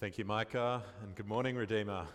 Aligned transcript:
Thank 0.00 0.18
you, 0.18 0.24
Micah, 0.24 0.82
and 1.02 1.14
good 1.14 1.28
morning, 1.28 1.54
Redeemer. 1.54 2.08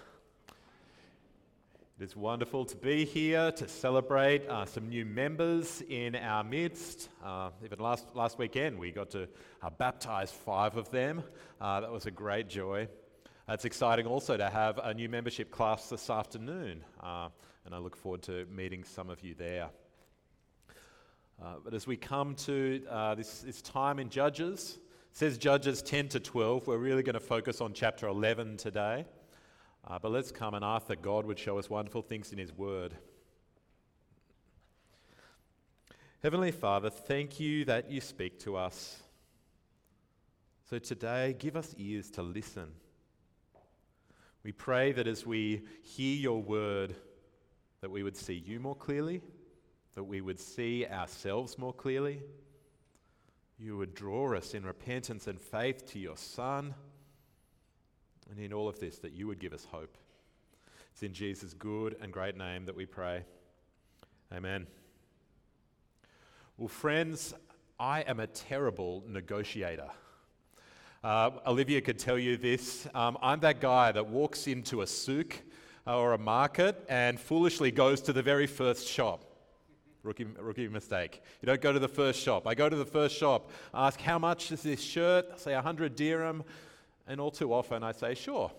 It 1.98 2.04
is 2.04 2.14
wonderful 2.14 2.66
to 2.66 2.76
be 2.76 3.06
here 3.06 3.54
to 3.54 3.68
celebrate 3.70 4.46
uh, 4.50 4.66
some 4.66 4.90
new 4.90 5.06
members 5.06 5.82
in 5.88 6.14
our 6.18 6.44
midst. 6.44 7.08
Uh, 7.24 7.52
even 7.64 7.80
last, 7.80 8.06
last 8.14 8.38
weekend, 8.38 8.78
we 8.78 8.92
got 8.92 9.10
to 9.12 9.30
uh, 9.64 9.70
baptize 9.70 10.30
five 10.30 10.76
of 10.76 10.92
them. 10.92 11.24
Uh, 11.62 11.80
that 11.80 11.90
was 11.90 12.06
a 12.06 12.12
great 12.12 12.50
joy. 12.50 12.86
It's 13.48 13.64
exciting 13.64 14.06
also 14.06 14.36
to 14.36 14.50
have 14.50 14.78
a 14.80 14.94
new 14.94 15.08
membership 15.08 15.50
class 15.50 15.88
this 15.88 16.10
afternoon, 16.10 16.84
uh, 17.02 17.30
and 17.66 17.74
I 17.74 17.78
look 17.78 17.96
forward 17.96 18.24
to 18.24 18.46
meeting 18.54 18.84
some 18.84 19.10
of 19.10 19.24
you 19.24 19.36
there. 19.36 19.70
Uh, 21.42 21.56
but 21.64 21.74
as 21.74 21.88
we 21.88 21.96
come 21.96 22.36
to 22.36 22.82
this, 23.16 23.40
this 23.40 23.62
time 23.62 24.00
in 24.00 24.10
Judges, 24.10 24.80
says 25.12 25.38
Judges 25.38 25.82
10 25.82 26.10
to 26.10 26.20
12. 26.20 26.68
We're 26.68 26.78
really 26.78 27.04
going 27.04 27.14
to 27.14 27.20
focus 27.20 27.62
on 27.62 27.74
chapter 27.74 28.08
11 28.08 28.58
today. 28.58 29.06
Uh, 29.88 30.00
but 30.00 30.12
let's 30.12 30.32
come 30.32 30.54
and 30.54 30.64
ask 30.64 30.88
that 30.88 31.02
God 31.02 31.26
would 31.26 31.40
show 31.40 31.58
us 31.58 31.70
wonderful 31.70 32.02
things 32.02 32.32
in 32.32 32.38
His 32.38 32.54
Word. 32.54 32.96
Heavenly 36.22 36.52
Father, 36.52 36.90
thank 36.90 37.40
you 37.40 37.66
that 37.66 37.90
you 37.90 38.02
speak 38.02 38.40
to 38.40 38.58
us. 38.58 39.02
So 40.70 40.78
today, 40.78 41.36
give 41.40 41.56
us 41.56 41.74
ears 41.78 42.12
to 42.12 42.22
listen. 42.22 42.68
We 44.44 44.52
pray 44.52 44.92
that 44.92 45.08
as 45.08 45.26
we 45.26 45.64
hear 45.82 46.16
your 46.16 46.42
word, 46.42 46.96
that 47.82 47.90
we 47.90 48.04
would 48.04 48.16
see 48.16 48.36
you 48.36 48.60
more 48.60 48.76
clearly, 48.76 49.22
that 49.96 50.04
we 50.04 50.22
would 50.22 50.40
see 50.40 50.86
ourselves 50.86 51.58
more 51.58 51.74
clearly 51.74 52.22
you 53.60 53.76
would 53.78 53.94
draw 53.94 54.34
us 54.36 54.54
in 54.54 54.66
repentance 54.66 55.28
and 55.28 55.40
faith 55.40 55.86
to 55.92 56.00
your 56.00 56.16
Son. 56.16 56.74
And 58.30 58.40
in 58.40 58.54
all 58.54 58.70
of 58.70 58.80
this, 58.80 59.00
that 59.00 59.12
you 59.12 59.28
would 59.28 59.40
give 59.40 59.54
us 59.54 59.68
hope. 59.70 59.98
It's 60.94 61.04
in 61.04 61.14
Jesus' 61.14 61.54
good 61.54 61.98
and 62.02 62.14
great 62.14 62.38
name 62.38 62.66
that 62.66 62.76
we 62.76 62.86
pray. 62.86 63.24
Amen. 64.34 64.66
Well, 66.58 66.70
friends, 66.70 67.34
I 67.80 68.02
am 68.02 68.20
a 68.20 68.28
terrible 68.28 69.04
negotiator. 69.08 69.90
Uh, 71.04 71.32
Olivia 71.48 71.82
could 71.82 72.00
tell 72.00 72.20
you 72.20 72.38
this. 72.38 72.88
Um, 72.94 73.18
I'm 73.22 73.40
that 73.42 73.60
guy 73.60 73.92
that 73.92 74.08
walks 74.08 74.48
into 74.48 74.82
a 74.82 74.88
souk 74.88 75.34
uh, 75.88 75.98
or 75.98 76.14
a 76.14 76.18
market 76.18 76.86
and 76.90 77.20
foolishly 77.20 77.72
goes 77.72 78.02
to 78.02 78.14
the 78.14 78.22
very 78.22 78.48
first 78.48 78.88
shop. 78.88 79.29
Rookie, 80.04 80.26
rookie 80.40 80.68
mistake. 80.70 81.22
You 81.42 81.48
don't 81.48 81.62
go 81.62 81.74
to 81.74 81.80
the 81.80 81.88
first 81.88 82.22
shop. 82.22 82.48
I 82.48 82.56
go 82.56 82.70
to 82.70 82.76
the 82.76 82.86
first 82.86 83.18
shop, 83.18 83.52
ask, 83.74 84.00
how 84.00 84.18
much 84.18 84.52
is 84.52 84.64
this 84.64 84.82
shirt? 84.82 85.26
I 85.34 85.38
say 85.38 85.54
100 85.54 85.96
dirham. 85.96 86.44
And 87.08 87.20
all 87.20 87.32
too 87.32 87.54
often 87.54 87.84
I 87.84 87.92
say, 87.92 88.14
sure. 88.14 88.52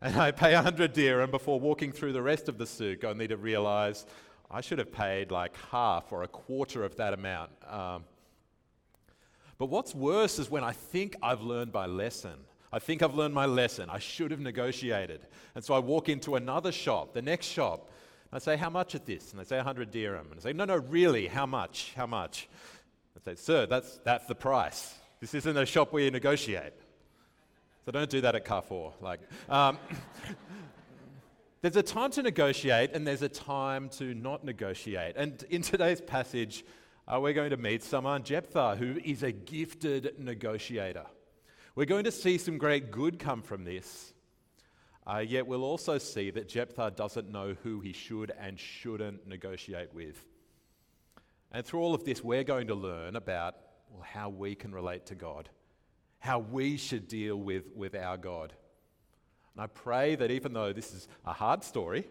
And 0.00 0.16
I 0.16 0.30
pay 0.30 0.54
100 0.54 0.92
dirham 0.92 1.30
before 1.30 1.58
walking 1.58 1.92
through 1.92 2.12
the 2.12 2.22
rest 2.22 2.48
of 2.48 2.56
the 2.56 2.66
souk, 2.66 3.04
only 3.04 3.26
to 3.28 3.36
realize 3.36 4.06
I 4.50 4.60
should 4.60 4.78
have 4.78 4.92
paid 4.92 5.30
like 5.30 5.54
half 5.70 6.12
or 6.12 6.22
a 6.22 6.28
quarter 6.28 6.84
of 6.84 6.96
that 6.96 7.12
amount. 7.12 7.50
Um, 7.68 8.04
but 9.58 9.66
what's 9.66 9.94
worse 9.94 10.38
is 10.38 10.48
when 10.48 10.62
I 10.62 10.72
think 10.72 11.16
I've 11.22 11.42
learned 11.42 11.72
my 11.74 11.86
lesson. 11.86 12.34
I 12.72 12.78
think 12.78 13.02
I've 13.02 13.14
learned 13.14 13.34
my 13.34 13.46
lesson. 13.46 13.90
I 13.90 13.98
should 13.98 14.30
have 14.30 14.40
negotiated. 14.40 15.26
And 15.54 15.64
so 15.64 15.74
I 15.74 15.80
walk 15.80 16.08
into 16.08 16.36
another 16.36 16.70
shop, 16.70 17.12
the 17.12 17.22
next 17.22 17.46
shop, 17.46 17.90
I 18.32 18.38
say, 18.38 18.56
How 18.56 18.70
much 18.70 18.94
is 18.94 19.00
this? 19.02 19.32
And 19.32 19.40
they 19.40 19.44
say, 19.44 19.56
100 19.56 19.90
dirham. 19.90 20.26
And 20.30 20.40
I 20.40 20.42
say, 20.42 20.52
No, 20.52 20.64
no, 20.64 20.76
really, 20.76 21.26
how 21.26 21.46
much? 21.46 21.92
How 21.96 22.06
much? 22.06 22.48
I 23.16 23.24
say, 23.24 23.34
Sir, 23.36 23.66
that's, 23.66 23.98
that's 24.04 24.26
the 24.26 24.34
price. 24.34 24.94
This 25.20 25.34
isn't 25.34 25.56
a 25.56 25.66
shop 25.66 25.92
where 25.92 26.04
you 26.04 26.10
negotiate. 26.10 26.74
So 27.84 27.92
don't 27.92 28.10
do 28.10 28.20
that 28.20 28.34
at 28.34 28.44
Carrefour. 28.44 28.92
Like, 29.00 29.20
um, 29.48 29.78
there's 31.62 31.76
a 31.76 31.82
time 31.82 32.10
to 32.12 32.22
negotiate 32.22 32.90
and 32.92 33.06
there's 33.06 33.22
a 33.22 33.28
time 33.28 33.88
to 33.90 34.14
not 34.14 34.44
negotiate. 34.44 35.16
And 35.16 35.42
in 35.50 35.62
today's 35.62 36.00
passage, 36.00 36.64
uh, 37.06 37.18
we're 37.18 37.32
going 37.32 37.50
to 37.50 37.56
meet 37.56 37.82
someone, 37.82 38.22
Jephthah, 38.22 38.76
who 38.76 39.00
is 39.02 39.22
a 39.22 39.32
gifted 39.32 40.14
negotiator. 40.18 41.06
We're 41.74 41.86
going 41.86 42.04
to 42.04 42.12
see 42.12 42.36
some 42.36 42.58
great 42.58 42.90
good 42.90 43.18
come 43.18 43.40
from 43.40 43.64
this. 43.64 44.12
Uh, 45.08 45.18
yet 45.18 45.46
we'll 45.46 45.64
also 45.64 45.96
see 45.96 46.30
that 46.30 46.48
Jephthah 46.48 46.92
doesn't 46.94 47.30
know 47.32 47.56
who 47.62 47.80
he 47.80 47.94
should 47.94 48.30
and 48.38 48.58
shouldn't 48.58 49.26
negotiate 49.26 49.94
with. 49.94 50.22
And 51.50 51.64
through 51.64 51.80
all 51.80 51.94
of 51.94 52.04
this, 52.04 52.22
we're 52.22 52.44
going 52.44 52.66
to 52.66 52.74
learn 52.74 53.16
about 53.16 53.54
well, 53.90 54.02
how 54.02 54.28
we 54.28 54.54
can 54.54 54.74
relate 54.74 55.06
to 55.06 55.14
God, 55.14 55.48
how 56.18 56.40
we 56.40 56.76
should 56.76 57.08
deal 57.08 57.36
with, 57.36 57.64
with 57.74 57.94
our 57.94 58.18
God. 58.18 58.52
And 59.54 59.64
I 59.64 59.66
pray 59.66 60.14
that 60.16 60.30
even 60.30 60.52
though 60.52 60.74
this 60.74 60.92
is 60.92 61.08
a 61.24 61.32
hard 61.32 61.64
story, 61.64 62.06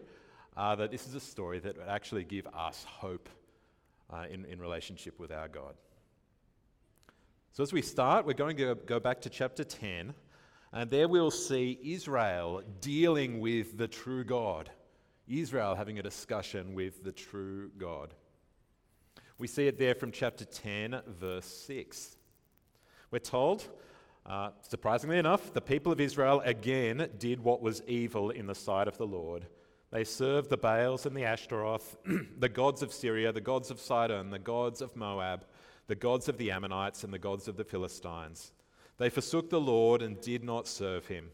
uh, 0.56 0.74
that 0.74 0.90
this 0.90 1.06
is 1.06 1.14
a 1.14 1.20
story 1.20 1.60
that 1.60 1.78
would 1.78 1.88
actually 1.88 2.24
give 2.24 2.48
us 2.48 2.84
hope 2.88 3.28
uh, 4.10 4.24
in, 4.28 4.44
in 4.46 4.58
relationship 4.58 5.20
with 5.20 5.30
our 5.30 5.46
God. 5.46 5.74
So 7.52 7.62
as 7.62 7.72
we 7.72 7.82
start, 7.82 8.26
we're 8.26 8.32
going 8.32 8.56
to 8.56 8.74
go 8.74 8.98
back 8.98 9.20
to 9.20 9.30
chapter 9.30 9.62
10. 9.62 10.14
And 10.72 10.90
there 10.90 11.08
we'll 11.08 11.30
see 11.30 11.78
Israel 11.82 12.62
dealing 12.80 13.40
with 13.40 13.78
the 13.78 13.88
true 13.88 14.24
God. 14.24 14.70
Israel 15.26 15.74
having 15.74 15.98
a 15.98 16.02
discussion 16.02 16.74
with 16.74 17.04
the 17.04 17.12
true 17.12 17.70
God. 17.78 18.14
We 19.38 19.46
see 19.46 19.66
it 19.66 19.78
there 19.78 19.94
from 19.94 20.10
chapter 20.10 20.44
10, 20.44 21.00
verse 21.20 21.46
6. 21.46 22.16
We're 23.10 23.18
told, 23.20 23.68
uh, 24.26 24.50
surprisingly 24.62 25.18
enough, 25.18 25.52
the 25.52 25.60
people 25.60 25.92
of 25.92 26.00
Israel 26.00 26.42
again 26.44 27.08
did 27.18 27.40
what 27.40 27.62
was 27.62 27.82
evil 27.86 28.30
in 28.30 28.46
the 28.46 28.54
sight 28.54 28.88
of 28.88 28.98
the 28.98 29.06
Lord. 29.06 29.46
They 29.90 30.04
served 30.04 30.50
the 30.50 30.58
Baals 30.58 31.06
and 31.06 31.16
the 31.16 31.24
Ashtaroth, 31.24 31.96
the 32.38 32.48
gods 32.48 32.82
of 32.82 32.92
Syria, 32.92 33.32
the 33.32 33.40
gods 33.40 33.70
of 33.70 33.80
Sidon, 33.80 34.30
the 34.30 34.38
gods 34.38 34.82
of 34.82 34.94
Moab, 34.96 35.46
the 35.86 35.94
gods 35.94 36.28
of 36.28 36.36
the 36.36 36.50
Ammonites, 36.50 37.04
and 37.04 37.12
the 37.12 37.18
gods 37.18 37.48
of 37.48 37.56
the 37.56 37.64
Philistines. 37.64 38.52
They 38.98 39.10
forsook 39.10 39.48
the 39.48 39.60
Lord 39.60 40.02
and 40.02 40.20
did 40.20 40.44
not 40.44 40.66
serve 40.66 41.06
him. 41.06 41.30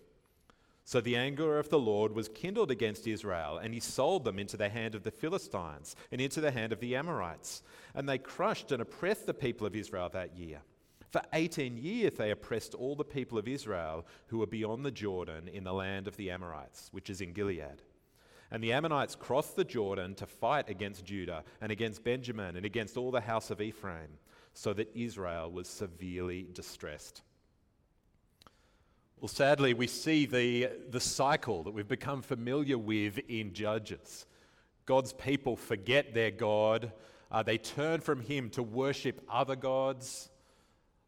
So 0.86 1.00
the 1.00 1.16
anger 1.16 1.58
of 1.58 1.70
the 1.70 1.78
Lord 1.78 2.14
was 2.14 2.28
kindled 2.28 2.70
against 2.70 3.06
Israel, 3.06 3.56
and 3.56 3.72
he 3.72 3.80
sold 3.80 4.24
them 4.24 4.38
into 4.38 4.58
the 4.58 4.68
hand 4.68 4.94
of 4.94 5.02
the 5.02 5.10
Philistines 5.10 5.96
and 6.12 6.20
into 6.20 6.42
the 6.42 6.50
hand 6.50 6.74
of 6.74 6.80
the 6.80 6.94
Amorites. 6.94 7.62
And 7.94 8.06
they 8.06 8.18
crushed 8.18 8.70
and 8.70 8.82
oppressed 8.82 9.24
the 9.26 9.32
people 9.32 9.66
of 9.66 9.74
Israel 9.74 10.10
that 10.10 10.36
year. 10.36 10.60
For 11.08 11.22
18 11.32 11.78
years 11.78 12.14
they 12.14 12.32
oppressed 12.32 12.74
all 12.74 12.96
the 12.96 13.04
people 13.04 13.38
of 13.38 13.48
Israel 13.48 14.04
who 14.26 14.38
were 14.38 14.46
beyond 14.46 14.84
the 14.84 14.90
Jordan 14.90 15.48
in 15.48 15.64
the 15.64 15.72
land 15.72 16.06
of 16.06 16.16
the 16.16 16.30
Amorites, 16.30 16.90
which 16.92 17.08
is 17.08 17.22
in 17.22 17.32
Gilead. 17.32 17.80
And 18.50 18.62
the 18.62 18.72
Ammonites 18.72 19.14
crossed 19.14 19.56
the 19.56 19.64
Jordan 19.64 20.14
to 20.16 20.26
fight 20.26 20.68
against 20.68 21.04
Judah 21.06 21.44
and 21.62 21.72
against 21.72 22.04
Benjamin 22.04 22.56
and 22.56 22.66
against 22.66 22.98
all 22.98 23.10
the 23.10 23.22
house 23.22 23.50
of 23.50 23.62
Ephraim, 23.62 24.18
so 24.52 24.74
that 24.74 24.90
Israel 24.94 25.50
was 25.50 25.66
severely 25.66 26.46
distressed. 26.52 27.22
Well, 29.24 29.30
sadly, 29.30 29.72
we 29.72 29.86
see 29.86 30.26
the, 30.26 30.68
the 30.90 31.00
cycle 31.00 31.62
that 31.62 31.70
we've 31.70 31.88
become 31.88 32.20
familiar 32.20 32.76
with 32.76 33.18
in 33.26 33.54
Judges. 33.54 34.26
God's 34.84 35.14
people 35.14 35.56
forget 35.56 36.12
their 36.12 36.30
God, 36.30 36.92
uh, 37.30 37.42
they 37.42 37.56
turn 37.56 38.02
from 38.02 38.20
Him 38.20 38.50
to 38.50 38.62
worship 38.62 39.24
other 39.30 39.56
gods, 39.56 40.28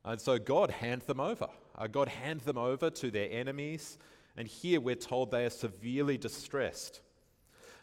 and 0.03 0.19
so 0.19 0.39
God 0.39 0.71
hands 0.71 1.05
them 1.05 1.21
over. 1.21 1.49
Uh, 1.77 1.89
God 1.89 2.09
hands 2.09 2.45
them 2.45 2.57
over 2.57 2.89
to 2.89 3.11
their 3.11 3.31
enemies, 3.31 3.99
and 4.35 4.49
here 4.49 4.81
we're 4.81 4.95
told 4.95 5.31
they 5.31 5.45
are 5.45 5.51
severely 5.51 6.17
distressed. 6.17 7.03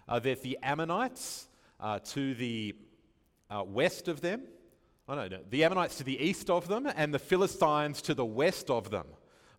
Uh, 0.09 0.17
that 0.17 0.41
the 0.41 0.57
Ammonites 0.63 1.47
uh, 1.79 1.99
to 2.05 2.33
the 2.33 2.73
uh, 3.51 3.63
west 3.63 4.07
of 4.07 4.21
them, 4.21 4.41
oh 5.07 5.13
no, 5.13 5.27
no, 5.27 5.41
the 5.51 5.63
Ammonites 5.63 5.97
to 5.97 6.03
the 6.03 6.19
east 6.19 6.49
of 6.49 6.67
them, 6.67 6.89
and 6.95 7.13
the 7.13 7.19
Philistines 7.19 8.01
to 8.01 8.15
the 8.15 8.25
west 8.25 8.71
of 8.71 8.89
them. 8.89 9.05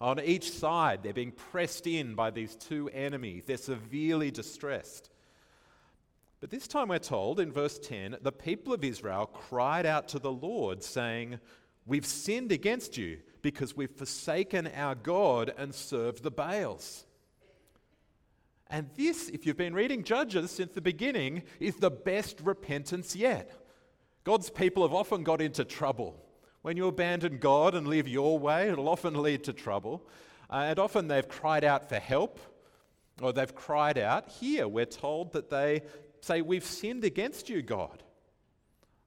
On 0.01 0.21
each 0.21 0.51
side, 0.51 1.03
they're 1.03 1.13
being 1.13 1.33
pressed 1.33 1.87
in 1.87 2.15
by 2.15 2.31
these 2.31 2.57
two 2.57 2.89
enemies. 2.91 3.45
They're 3.47 3.57
severely 3.57 4.31
distressed. 4.31 5.11
But 6.41 6.51
this 6.51 6.69
time 6.69 6.89
we're 6.89 6.99
told 6.99 7.41
in 7.41 7.53
verse 7.53 7.79
10 7.79 8.17
the 8.21 8.33
people 8.33 8.75
of 8.75 8.85
Israel 8.85 9.27
cried 9.27 9.87
out 9.87 10.09
to 10.09 10.19
the 10.19 10.33
Lord, 10.33 10.83
saying, 10.83 11.39
We've 11.87 12.07
sinned 12.07 12.51
against 12.53 12.97
you 12.97 13.19
because 13.43 13.77
we've 13.77 13.91
forsaken 13.91 14.71
our 14.75 14.95
God 14.95 15.53
and 15.57 15.75
served 15.75 16.23
the 16.23 16.31
Baals. 16.31 17.05
And 18.69 18.89
this, 18.97 19.29
if 19.29 19.47
you've 19.47 19.57
been 19.57 19.75
reading 19.75 20.03
Judges 20.03 20.51
since 20.51 20.73
the 20.73 20.81
beginning, 20.81 21.43
is 21.61 21.77
the 21.77 21.91
best 21.91 22.41
repentance 22.41 23.15
yet. 23.15 23.53
God's 24.25 24.49
people 24.49 24.83
have 24.83 24.95
often 24.95 25.23
got 25.23 25.43
into 25.43 25.65
trouble. 25.65 26.24
When 26.65 26.79
you 26.79 26.87
abandon 26.87 27.37
God 27.37 27.75
and 27.75 27.87
live 27.87 28.09
your 28.09 28.39
way, 28.39 28.71
it'll 28.71 28.89
often 28.89 29.21
lead 29.21 29.45
to 29.45 29.53
trouble. 29.53 30.09
Uh, 30.49 30.65
and 30.69 30.79
often 30.79 31.09
they've 31.09 31.29
cried 31.29 31.63
out 31.63 31.91
for 31.91 31.97
help, 31.97 32.41
or 33.21 33.35
they've 33.35 33.55
cried 33.55 33.99
out. 33.99 34.31
Here, 34.31 34.67
we're 34.67 34.87
told 34.87 35.35
that 35.35 35.51
they 35.51 35.83
say, 36.23 36.41
We've 36.41 36.65
sinned 36.65 37.05
against 37.05 37.51
you, 37.51 37.61
God. 37.61 38.03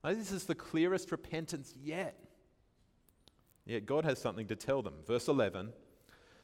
Now, 0.04 0.14
this 0.14 0.32
is 0.32 0.44
the 0.44 0.54
clearest 0.54 1.12
repentance 1.12 1.74
yet. 1.82 2.20
Yet 3.66 3.88
God 3.88 4.06
has 4.06 4.20
something 4.20 4.46
to 4.50 4.56
tell 4.56 4.84
them. 4.84 4.94
Verse 5.08 5.28
11 5.28 5.74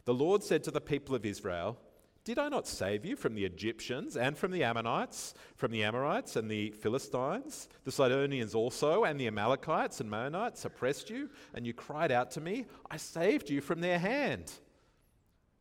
The 0.06 0.16
Lord 0.16 0.42
said 0.42 0.64
to 0.64 0.72
the 0.72 0.82
people 0.82 1.14
of 1.14 1.28
Israel, 1.28 1.78
Did 2.26 2.40
I 2.40 2.48
not 2.48 2.68
save 2.68 3.04
you 3.04 3.18
from 3.18 3.36
the 3.36 3.44
Egyptians 3.44 4.16
and 4.16 4.38
from 4.38 4.52
the 4.52 4.64
Ammonites, 4.64 5.34
from 5.58 5.72
the 5.72 5.84
Amorites 5.84 6.38
and 6.38 6.50
the 6.50 6.72
Philistines? 6.72 7.68
The 7.84 7.92
Sidonians 7.92 8.56
also 8.56 9.04
and 9.04 9.20
the 9.20 9.28
Amalekites 9.28 10.00
and 10.00 10.10
Maonites 10.10 10.64
oppressed 10.64 11.10
you, 11.10 11.30
and 11.54 11.68
you 11.68 11.74
cried 11.74 12.14
out 12.14 12.32
to 12.32 12.42
me. 12.42 12.66
I 12.90 12.96
saved 12.96 13.50
you 13.50 13.60
from 13.60 13.82
their 13.82 14.00
hand. 14.00 14.54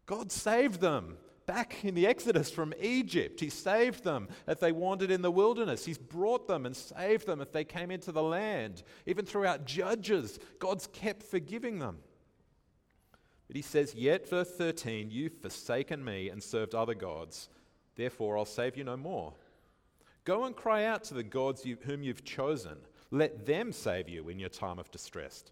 God 0.06 0.30
saved 0.30 0.80
them 0.80 1.16
back 1.46 1.84
in 1.84 1.96
the 1.96 2.06
Exodus 2.06 2.48
from 2.48 2.74
Egypt. 2.80 3.40
He 3.40 3.50
saved 3.50 4.04
them 4.04 4.28
if 4.46 4.60
they 4.60 4.70
wandered 4.70 5.10
in 5.10 5.22
the 5.22 5.32
wilderness. 5.32 5.84
He's 5.84 5.98
brought 5.98 6.46
them 6.46 6.64
and 6.64 6.76
saved 6.76 7.26
them 7.26 7.40
if 7.40 7.50
they 7.50 7.64
came 7.64 7.90
into 7.90 8.12
the 8.12 8.22
land. 8.22 8.84
Even 9.06 9.26
throughout 9.26 9.64
Judges, 9.64 10.38
God's 10.60 10.86
kept 10.86 11.24
forgiving 11.24 11.80
them. 11.80 11.98
But 13.52 13.56
he 13.56 13.62
says, 13.62 13.94
Yet, 13.94 14.30
verse 14.30 14.50
13, 14.50 15.10
you've 15.10 15.42
forsaken 15.42 16.02
me 16.02 16.30
and 16.30 16.42
served 16.42 16.74
other 16.74 16.94
gods. 16.94 17.50
Therefore, 17.96 18.38
I'll 18.38 18.46
save 18.46 18.78
you 18.78 18.84
no 18.84 18.96
more. 18.96 19.34
Go 20.24 20.44
and 20.44 20.56
cry 20.56 20.86
out 20.86 21.04
to 21.04 21.14
the 21.14 21.22
gods 21.22 21.66
you, 21.66 21.76
whom 21.82 22.02
you've 22.02 22.24
chosen. 22.24 22.78
Let 23.10 23.44
them 23.44 23.70
save 23.70 24.08
you 24.08 24.30
in 24.30 24.38
your 24.38 24.48
time 24.48 24.78
of 24.78 24.90
distress. 24.90 25.44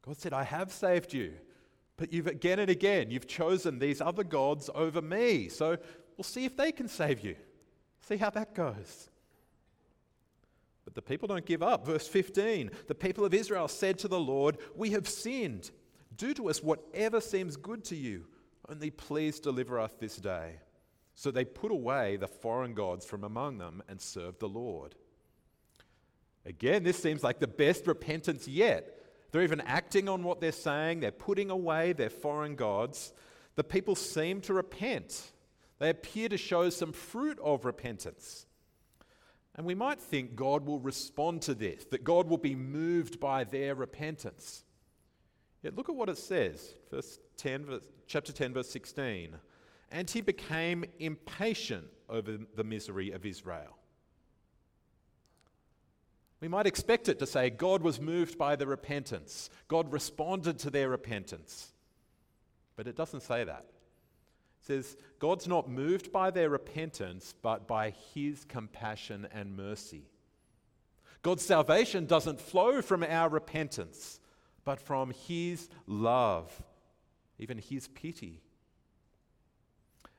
God 0.00 0.16
said, 0.16 0.32
I 0.32 0.44
have 0.44 0.72
saved 0.72 1.12
you. 1.12 1.34
But 1.98 2.10
you've 2.10 2.26
again 2.26 2.58
and 2.58 2.70
again, 2.70 3.10
you've 3.10 3.28
chosen 3.28 3.78
these 3.78 4.00
other 4.00 4.24
gods 4.24 4.70
over 4.74 5.02
me. 5.02 5.50
So 5.50 5.76
we'll 6.16 6.24
see 6.24 6.46
if 6.46 6.56
they 6.56 6.72
can 6.72 6.88
save 6.88 7.20
you. 7.20 7.36
See 8.00 8.16
how 8.16 8.30
that 8.30 8.54
goes. 8.54 9.10
But 10.86 10.94
the 10.94 11.02
people 11.02 11.28
don't 11.28 11.44
give 11.44 11.62
up. 11.62 11.84
Verse 11.84 12.08
15 12.08 12.70
The 12.86 12.94
people 12.94 13.26
of 13.26 13.34
Israel 13.34 13.68
said 13.68 13.98
to 13.98 14.08
the 14.08 14.18
Lord, 14.18 14.56
We 14.74 14.92
have 14.92 15.06
sinned. 15.06 15.70
Do 16.18 16.34
to 16.34 16.50
us 16.50 16.62
whatever 16.62 17.20
seems 17.20 17.56
good 17.56 17.84
to 17.84 17.96
you. 17.96 18.26
Only 18.68 18.90
please 18.90 19.40
deliver 19.40 19.80
us 19.80 19.92
this 19.98 20.16
day. 20.16 20.56
So 21.14 21.30
they 21.30 21.44
put 21.44 21.72
away 21.72 22.16
the 22.16 22.28
foreign 22.28 22.74
gods 22.74 23.06
from 23.06 23.24
among 23.24 23.58
them 23.58 23.82
and 23.88 24.00
served 24.00 24.40
the 24.40 24.48
Lord. 24.48 24.94
Again, 26.44 26.82
this 26.82 27.00
seems 27.00 27.24
like 27.24 27.40
the 27.40 27.46
best 27.46 27.86
repentance 27.86 28.46
yet. 28.46 28.94
They're 29.30 29.42
even 29.42 29.60
acting 29.62 30.08
on 30.08 30.22
what 30.22 30.40
they're 30.40 30.52
saying, 30.52 31.00
they're 31.00 31.12
putting 31.12 31.50
away 31.50 31.92
their 31.92 32.10
foreign 32.10 32.56
gods. 32.56 33.12
The 33.56 33.64
people 33.64 33.94
seem 33.94 34.40
to 34.42 34.54
repent. 34.54 35.32
They 35.78 35.90
appear 35.90 36.28
to 36.28 36.36
show 36.36 36.70
some 36.70 36.92
fruit 36.92 37.38
of 37.42 37.64
repentance. 37.64 38.46
And 39.54 39.66
we 39.66 39.74
might 39.74 40.00
think 40.00 40.36
God 40.36 40.66
will 40.66 40.78
respond 40.78 41.42
to 41.42 41.54
this, 41.54 41.84
that 41.86 42.04
God 42.04 42.28
will 42.28 42.38
be 42.38 42.54
moved 42.54 43.18
by 43.18 43.44
their 43.44 43.74
repentance. 43.74 44.64
Yet 45.62 45.76
look 45.76 45.88
at 45.88 45.94
what 45.94 46.08
it 46.08 46.18
says, 46.18 46.74
verse 46.90 47.18
10, 47.36 47.64
verse, 47.66 47.82
chapter 48.06 48.32
10, 48.32 48.54
verse 48.54 48.70
16. 48.70 49.36
And 49.90 50.08
he 50.08 50.20
became 50.20 50.84
impatient 50.98 51.86
over 52.08 52.38
the 52.54 52.64
misery 52.64 53.10
of 53.12 53.26
Israel. 53.26 53.76
We 56.40 56.48
might 56.48 56.66
expect 56.66 57.08
it 57.08 57.18
to 57.18 57.26
say 57.26 57.50
God 57.50 57.82
was 57.82 58.00
moved 58.00 58.38
by 58.38 58.54
the 58.54 58.66
repentance, 58.66 59.50
God 59.66 59.92
responded 59.92 60.58
to 60.60 60.70
their 60.70 60.88
repentance. 60.88 61.72
But 62.76 62.86
it 62.86 62.96
doesn't 62.96 63.22
say 63.22 63.42
that. 63.42 63.64
It 64.60 64.66
says 64.66 64.96
God's 65.18 65.48
not 65.48 65.68
moved 65.68 66.12
by 66.12 66.30
their 66.30 66.48
repentance, 66.48 67.34
but 67.42 67.66
by 67.66 67.92
his 68.14 68.44
compassion 68.44 69.26
and 69.32 69.56
mercy. 69.56 70.04
God's 71.22 71.44
salvation 71.44 72.06
doesn't 72.06 72.40
flow 72.40 72.80
from 72.80 73.02
our 73.02 73.28
repentance, 73.28 74.20
but 74.64 74.80
from 74.80 75.10
his 75.10 75.68
love, 75.86 76.62
even 77.38 77.58
his 77.58 77.88
pity. 77.88 78.42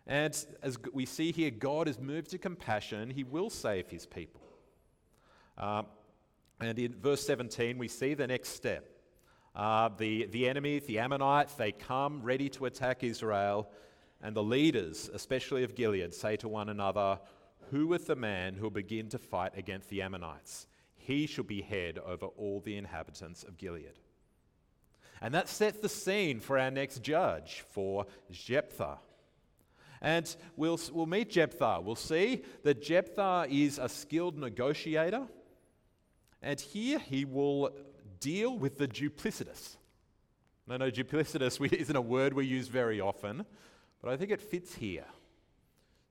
And 0.07 0.33
as 0.63 0.77
we 0.91 1.05
see 1.05 1.31
here, 1.31 1.51
God 1.51 1.87
is 1.87 1.99
moved 1.99 2.31
to 2.31 2.39
compassion. 2.39 3.11
He 3.11 3.23
will 3.23 3.51
save 3.51 3.89
his 3.89 4.07
people. 4.07 4.41
Uh, 5.55 5.83
and 6.59 6.79
in 6.79 6.95
verse 6.95 7.25
17, 7.25 7.77
we 7.77 7.87
see 7.87 8.15
the 8.15 8.25
next 8.25 8.49
step. 8.49 8.89
Uh, 9.55 9.89
the, 9.97 10.25
the 10.27 10.47
enemies, 10.47 10.85
the 10.85 10.99
Ammonites, 10.99 11.53
they 11.53 11.71
come 11.71 12.21
ready 12.21 12.49
to 12.49 12.65
attack 12.65 13.03
Israel, 13.03 13.69
and 14.21 14.35
the 14.35 14.43
leaders, 14.43 15.09
especially 15.13 15.63
of 15.63 15.75
Gilead, 15.75 16.13
say 16.13 16.35
to 16.37 16.47
one 16.47 16.69
another, 16.69 17.19
Who 17.69 17.93
is 17.93 18.05
the 18.05 18.15
man 18.15 18.55
who 18.55 18.63
will 18.63 18.69
begin 18.71 19.09
to 19.09 19.17
fight 19.17 19.53
against 19.55 19.89
the 19.89 20.01
Ammonites? 20.01 20.67
He 20.95 21.27
shall 21.27 21.43
be 21.43 21.61
head 21.61 21.97
over 21.99 22.25
all 22.25 22.61
the 22.61 22.77
inhabitants 22.77 23.43
of 23.43 23.57
Gilead. 23.57 23.99
And 25.21 25.33
that 25.33 25.49
sets 25.49 25.79
the 25.79 25.89
scene 25.89 26.39
for 26.39 26.57
our 26.57 26.71
next 26.71 27.03
judge, 27.03 27.63
for 27.69 28.05
Jephthah. 28.31 28.99
And 30.01 30.33
we'll, 30.55 30.79
we'll 30.93 31.05
meet 31.05 31.29
Jephthah. 31.29 31.81
We'll 31.83 31.95
see 31.95 32.43
that 32.63 32.81
Jephthah 32.81 33.47
is 33.49 33.79
a 33.79 33.89
skilled 33.89 34.37
negotiator. 34.37 35.27
And 36.41 36.59
here 36.59 36.99
he 36.99 37.25
will 37.25 37.71
deal 38.19 38.57
with 38.57 38.77
the 38.77 38.87
duplicitous. 38.87 39.75
No, 40.67 40.77
no, 40.77 40.89
duplicitous 40.89 41.73
isn't 41.79 41.95
a 41.95 42.01
word 42.01 42.33
we 42.33 42.45
use 42.45 42.67
very 42.67 43.01
often, 43.01 43.45
but 44.01 44.11
I 44.11 44.17
think 44.17 44.31
it 44.31 44.41
fits 44.41 44.75
here. 44.75 45.05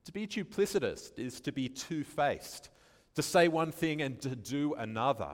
To 0.05 0.13
be 0.13 0.27
duplicitous 0.27 1.19
is 1.19 1.41
to 1.43 1.53
be 1.53 1.69
two 1.69 2.05
faced, 2.05 2.71
to 3.15 3.23
say 3.23 3.49
one 3.49 3.73
thing 3.73 4.03
and 4.03 4.21
to 4.23 4.35
do 4.35 4.75
another, 4.75 5.33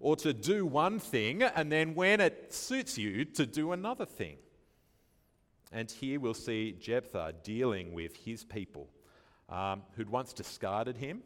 or 0.00 0.16
to 0.16 0.32
do 0.32 0.66
one 0.66 0.98
thing 0.98 1.42
and 1.42 1.70
then 1.70 1.94
when 1.94 2.20
it 2.20 2.52
suits 2.52 2.98
you, 2.98 3.24
to 3.24 3.46
do 3.46 3.72
another 3.72 4.06
thing. 4.06 4.36
And 5.72 5.88
here 5.90 6.18
we'll 6.18 6.34
see 6.34 6.72
Jephthah 6.72 7.34
dealing 7.44 7.92
with 7.92 8.16
his 8.16 8.42
people 8.42 8.88
um, 9.48 9.82
who'd 9.96 10.10
once 10.10 10.32
discarded 10.32 10.96
him, 10.96 11.22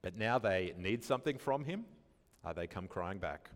but 0.00 0.16
now 0.16 0.38
they 0.38 0.72
need 0.78 1.04
something 1.04 1.36
from 1.36 1.64
him 1.64 1.84
uh, 2.44 2.52
they 2.52 2.66
come 2.66 2.86
crying 2.86 3.18
back. 3.18 3.50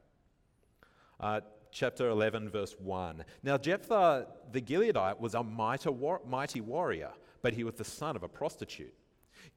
Uh, 1.21 1.41
chapter 1.71 2.09
11, 2.09 2.51
verse 2.51 2.75
1. 2.79 3.25
Now, 3.43 3.57
Jephthah 3.57 4.27
the 4.53 4.61
Gileadite 4.61 5.21
was 5.21 5.35
a 5.35 5.43
mighty, 5.43 5.91
mighty 6.27 6.61
warrior, 6.61 7.11
but 7.43 7.55
he 7.55 7.65
was 7.65 7.75
the 7.75 7.85
son 7.85 8.17
of 8.17 8.23
a 8.23 8.29
prostitute. 8.29 8.95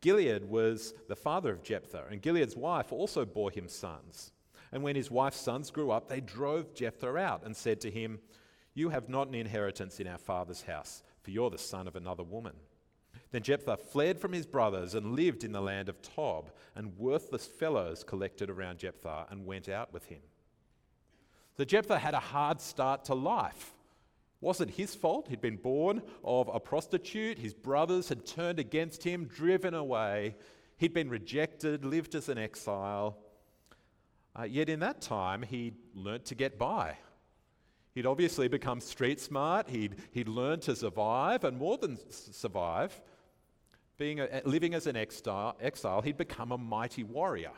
Gilead 0.02 0.46
was 0.46 0.94
the 1.08 1.16
father 1.16 1.52
of 1.52 1.64
Jephthah, 1.64 2.06
and 2.12 2.22
Gilead's 2.22 2.56
wife 2.56 2.92
also 2.92 3.26
bore 3.26 3.52
him 3.52 3.68
sons. 3.68 4.32
And 4.72 4.84
when 4.84 4.96
his 4.96 5.10
wife's 5.10 5.40
sons 5.40 5.72
grew 5.72 5.92
up, 5.92 6.10
they 6.10 6.22
drove 6.22 6.74
Jephthah 6.74 7.16
out 7.16 7.46
and 7.46 7.56
said 7.56 7.82
to 7.82 7.92
him, 7.92 8.20
You 8.74 8.90
have 8.90 9.10
not 9.10 9.28
an 9.28 9.36
inheritance 9.36 10.00
in 10.00 10.08
our 10.08 10.18
father's 10.18 10.64
house, 10.64 11.04
for 11.22 11.32
you're 11.32 11.50
the 11.50 11.58
son 11.58 11.88
of 11.88 11.96
another 11.96 12.24
woman. 12.24 12.54
Then 13.32 13.44
Jephthah 13.44 13.78
fled 13.78 14.20
from 14.20 14.34
his 14.34 14.46
brothers 14.46 14.94
and 14.94 15.16
lived 15.16 15.44
in 15.44 15.52
the 15.52 15.62
land 15.62 15.90
of 15.90 16.02
Tob, 16.02 16.52
and 16.76 16.98
worthless 16.98 17.46
fellows 17.46 18.04
collected 18.04 18.50
around 18.50 18.80
Jephthah 18.80 19.28
and 19.30 19.46
went 19.46 19.68
out 19.70 19.94
with 19.94 20.06
him. 20.06 20.22
So 21.58 21.64
Jephthah 21.64 22.00
had 22.00 22.14
a 22.14 22.20
hard 22.20 22.62
start 22.62 23.06
to 23.06 23.16
life. 23.16 23.74
Wasn't 24.40 24.72
his 24.72 24.94
fault. 24.94 25.28
He'd 25.28 25.42
been 25.42 25.58
born 25.58 26.04
of 26.24 26.50
a 26.54 26.60
prostitute. 26.60 27.40
His 27.40 27.56
brothers 27.56 28.10
had 28.10 28.26
turned 28.26 28.60
against 28.60 29.04
him, 29.04 29.26
driven 29.26 29.74
away. 29.74 30.36
He'd 30.78 30.94
been 30.94 31.10
rejected, 31.10 31.84
lived 31.84 32.14
as 32.14 32.30
an 32.30 32.38
exile. 32.38 33.18
Uh, 34.38 34.44
yet 34.44 34.70
in 34.70 34.80
that 34.82 35.02
time, 35.02 35.42
he 35.42 35.74
learnt 35.96 36.26
to 36.26 36.36
get 36.36 36.60
by. 36.60 36.96
He'd 37.96 38.06
obviously 38.06 38.48
become 38.48 38.80
street 38.80 39.20
smart. 39.20 39.70
He'd, 39.70 39.96
he'd 40.12 40.28
learned 40.28 40.62
to 40.64 40.76
survive, 40.76 41.44
and 41.44 41.58
more 41.58 41.78
than 41.78 41.98
survive, 42.12 43.02
being 43.98 44.20
a, 44.20 44.42
living 44.46 44.76
as 44.76 44.86
an 44.86 44.96
exile, 44.96 45.58
exile, 45.60 46.02
he'd 46.02 46.18
become 46.18 46.52
a 46.52 46.58
mighty 46.58 47.04
warrior. 47.04 47.54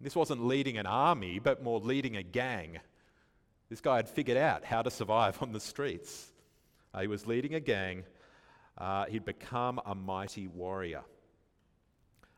This 0.00 0.16
wasn't 0.16 0.44
leading 0.44 0.78
an 0.78 0.86
army, 0.86 1.38
but 1.38 1.62
more 1.62 1.78
leading 1.78 2.16
a 2.16 2.24
gang. 2.24 2.80
This 3.70 3.80
guy 3.80 3.96
had 3.96 4.08
figured 4.08 4.36
out 4.36 4.64
how 4.64 4.82
to 4.82 4.90
survive 4.90 5.40
on 5.40 5.52
the 5.52 5.60
streets. 5.60 6.32
Uh, 6.92 7.02
he 7.02 7.06
was 7.06 7.24
leading 7.24 7.54
a 7.54 7.60
gang. 7.60 8.02
Uh, 8.76 9.04
he'd 9.04 9.24
become 9.24 9.80
a 9.86 9.94
mighty 9.94 10.48
warrior. 10.48 11.02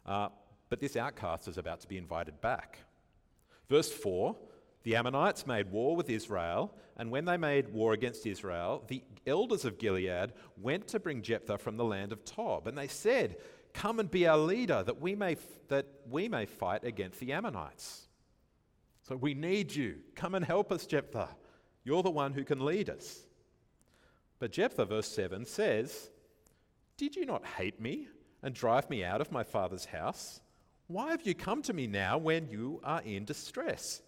Uh, 0.04 0.28
but 0.68 0.80
this 0.80 0.94
outcast 0.94 1.48
is 1.48 1.56
about 1.56 1.80
to 1.80 1.88
be 1.88 1.96
invited 1.96 2.38
back. 2.42 2.80
Verse 3.68 3.90
4 3.90 4.36
the 4.84 4.96
Ammonites 4.96 5.46
made 5.46 5.72
war 5.72 5.96
with 5.96 6.10
Israel, 6.10 6.74
and 6.98 7.10
when 7.10 7.24
they 7.24 7.38
made 7.38 7.70
war 7.70 7.94
against 7.94 8.26
Israel, 8.26 8.84
the 8.86 9.02
elders 9.26 9.64
of 9.64 9.78
Gilead 9.78 10.34
went 10.58 10.86
to 10.88 11.00
bring 11.00 11.22
Jephthah 11.22 11.56
from 11.56 11.78
the 11.78 11.84
land 11.84 12.12
of 12.12 12.24
Tob, 12.24 12.66
and 12.66 12.76
they 12.76 12.86
said, 12.86 13.38
Come 13.72 13.98
and 13.98 14.10
be 14.10 14.28
our 14.28 14.36
leader, 14.36 14.82
that 14.84 15.00
we 15.00 15.14
may, 15.16 15.36
that 15.68 15.86
we 16.08 16.28
may 16.28 16.44
fight 16.44 16.84
against 16.84 17.18
the 17.18 17.32
Ammonites. 17.32 18.06
So 19.02 19.16
we 19.16 19.34
need 19.34 19.74
you. 19.74 19.96
Come 20.14 20.34
and 20.34 20.44
help 20.44 20.70
us, 20.70 20.86
Jephthah. 20.86 21.30
You're 21.82 22.02
the 22.02 22.10
one 22.10 22.34
who 22.34 22.44
can 22.44 22.64
lead 22.64 22.88
us. 22.88 23.24
But 24.38 24.52
Jephthah, 24.52 24.84
verse 24.84 25.08
7, 25.08 25.46
says, 25.46 26.10
Did 26.98 27.16
you 27.16 27.24
not 27.24 27.44
hate 27.44 27.80
me 27.80 28.08
and 28.42 28.54
drive 28.54 28.90
me 28.90 29.02
out 29.02 29.22
of 29.22 29.32
my 29.32 29.42
father's 29.42 29.86
house? 29.86 30.40
Why 30.86 31.10
have 31.10 31.26
you 31.26 31.34
come 31.34 31.62
to 31.62 31.72
me 31.72 31.86
now 31.86 32.18
when 32.18 32.48
you 32.48 32.80
are 32.84 33.02
in 33.02 33.24
distress? 33.24 34.02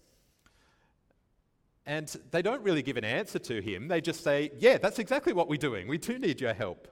and 1.89 2.17
they 2.33 2.43
don't 2.43 2.63
really 2.63 2.83
give 2.83 2.97
an 2.97 3.05
answer 3.05 3.39
to 3.39 3.63
him. 3.63 3.87
They 3.87 4.01
just 4.01 4.25
say, 4.25 4.51
Yeah, 4.59 4.79
that's 4.79 4.99
exactly 4.99 5.33
what 5.33 5.49
we're 5.49 5.57
doing. 5.57 5.87
We 5.87 5.99
do 5.99 6.19
need 6.19 6.41
your 6.41 6.53
help. 6.53 6.89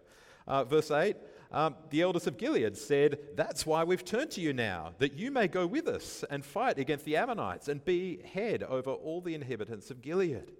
Uh, 0.47 0.65
verse 0.65 0.91
8 0.91 1.17
um, 1.51 1.77
the 1.91 2.03
elders 2.03 2.27
of 2.27 2.37
Gilead 2.37 2.77
said, 2.77 3.19
That's 3.37 3.65
why 3.65 3.85
we've 3.85 4.05
turned 4.05 4.33
to 4.33 4.41
you 4.41 4.53
now, 4.53 4.93
that 4.99 5.15
you 5.15 5.31
may 5.31 5.47
go 5.47 5.67
with 5.67 5.87
us 5.87 6.25
and 6.29 6.45
fight 6.45 6.79
against 6.79 7.05
the 7.05 7.17
Ammonites 7.17 7.69
and 7.69 7.85
be 7.85 8.23
head 8.23 8.65
over 8.65 8.91
all 8.91 9.21
the 9.21 9.35
inhabitants 9.35 9.91
of 9.91 10.03
Gilead. 10.03 10.53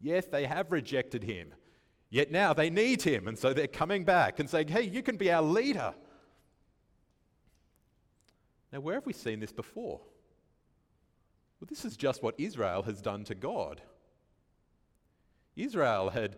Yes, 0.00 0.26
they 0.26 0.44
have 0.44 0.72
rejected 0.72 1.24
him, 1.24 1.54
yet 2.10 2.30
now 2.30 2.52
they 2.52 2.70
need 2.70 3.02
him, 3.02 3.28
and 3.28 3.38
so 3.38 3.52
they're 3.52 3.66
coming 3.66 4.04
back 4.04 4.38
and 4.38 4.48
saying, 4.48 4.68
Hey, 4.68 4.82
you 4.82 5.02
can 5.02 5.16
be 5.16 5.32
our 5.32 5.42
leader. 5.42 5.94
Now, 8.72 8.80
where 8.80 8.94
have 8.96 9.06
we 9.06 9.12
seen 9.12 9.40
this 9.40 9.52
before? 9.52 10.00
Well, 11.60 11.66
this 11.68 11.84
is 11.84 11.96
just 11.96 12.22
what 12.22 12.34
Israel 12.38 12.82
has 12.82 13.00
done 13.00 13.24
to 13.24 13.34
God. 13.34 13.80
Israel 15.56 16.10
had 16.10 16.36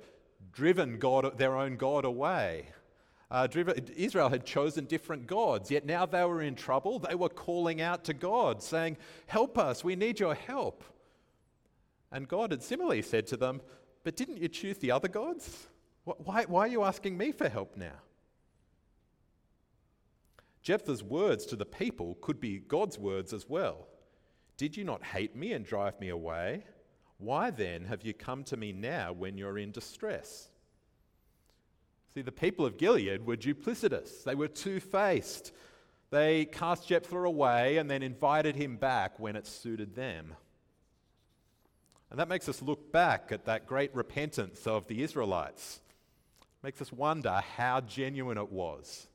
driven 0.52 0.99
God, 0.99 1.37
their 1.38 1.56
own 1.56 1.76
God 1.76 2.04
away. 2.04 2.66
Uh, 3.30 3.46
Israel 3.96 4.28
had 4.28 4.44
chosen 4.44 4.87
different 4.87 5.26
gods, 5.26 5.70
yet 5.70 5.87
now 5.87 6.04
they 6.04 6.25
were 6.25 6.42
in 6.42 6.56
trouble. 6.56 6.99
They 6.99 7.14
were 7.14 7.28
calling 7.28 7.80
out 7.80 8.04
to 8.04 8.14
God, 8.14 8.62
saying, 8.62 8.96
Help 9.26 9.56
us, 9.56 9.84
we 9.84 9.94
need 9.94 10.18
your 10.18 10.34
help. 10.34 10.82
And 12.10 12.26
God 12.26 12.50
had 12.50 12.62
similarly 12.62 13.02
said 13.02 13.26
to 13.28 13.37
them, 13.37 13.60
But 14.02 14.16
didn't 14.16 14.38
you 14.38 14.49
choose 14.49 14.78
the 14.78 14.90
other 14.90 15.06
gods? 15.06 15.68
Why, 16.04 16.44
why 16.44 16.62
are 16.62 16.68
you 16.68 16.82
asking 16.82 17.16
me 17.16 17.30
for 17.30 17.49
help 17.49 17.76
now? 17.76 17.92
Jephthah's 20.62 21.02
words 21.02 21.47
to 21.47 21.57
the 21.57 21.67
people 21.67 22.17
could 22.21 22.40
be 22.40 22.59
God's 22.59 22.99
words 22.99 23.33
as 23.33 23.49
well. 23.49 23.88
Did 24.57 24.76
you 24.76 24.85
not 24.85 25.02
hate 25.02 25.35
me 25.35 25.52
and 25.52 25.64
drive 25.64 25.99
me 26.00 26.11
away? 26.11 26.64
Why 27.19 27.50
then 27.50 27.85
have 27.87 28.02
you 28.02 28.12
come 28.12 28.45
to 28.45 28.57
me 28.57 28.73
now 28.73 29.12
when 29.12 29.38
you're 29.38 29.59
in 29.59 29.73
distress? 29.73 30.49
See, 32.12 32.23
the 32.23 32.33
people 32.33 32.67
of 32.67 32.76
Gilead 32.76 33.25
were 33.25 33.37
duplicitous, 33.37 34.25
they 34.25 34.35
were 34.35 34.49
two 34.49 34.81
faced. 34.81 35.52
They 36.11 36.45
cast 36.47 36.88
Jephthah 36.88 37.23
away 37.23 37.76
and 37.76 37.88
then 37.88 38.02
invited 38.02 38.57
him 38.57 38.76
back 38.76 39.21
when 39.21 39.37
it 39.37 39.47
suited 39.47 39.95
them. 39.95 40.35
And 42.11 42.19
that 42.19 42.29
makes 42.29 42.49
us 42.49 42.61
look 42.61 42.90
back 42.90 43.31
at 43.31 43.45
that 43.45 43.67
great 43.67 43.95
repentance 43.95 44.67
of 44.67 44.88
the 44.88 45.05
Israelites. 45.05 45.81
Makes 46.64 46.83
us 46.83 46.93
wonder 46.93 47.40
how 47.57 47.81
genuine 47.81 48.38
it 48.38 48.50
was. 48.50 49.07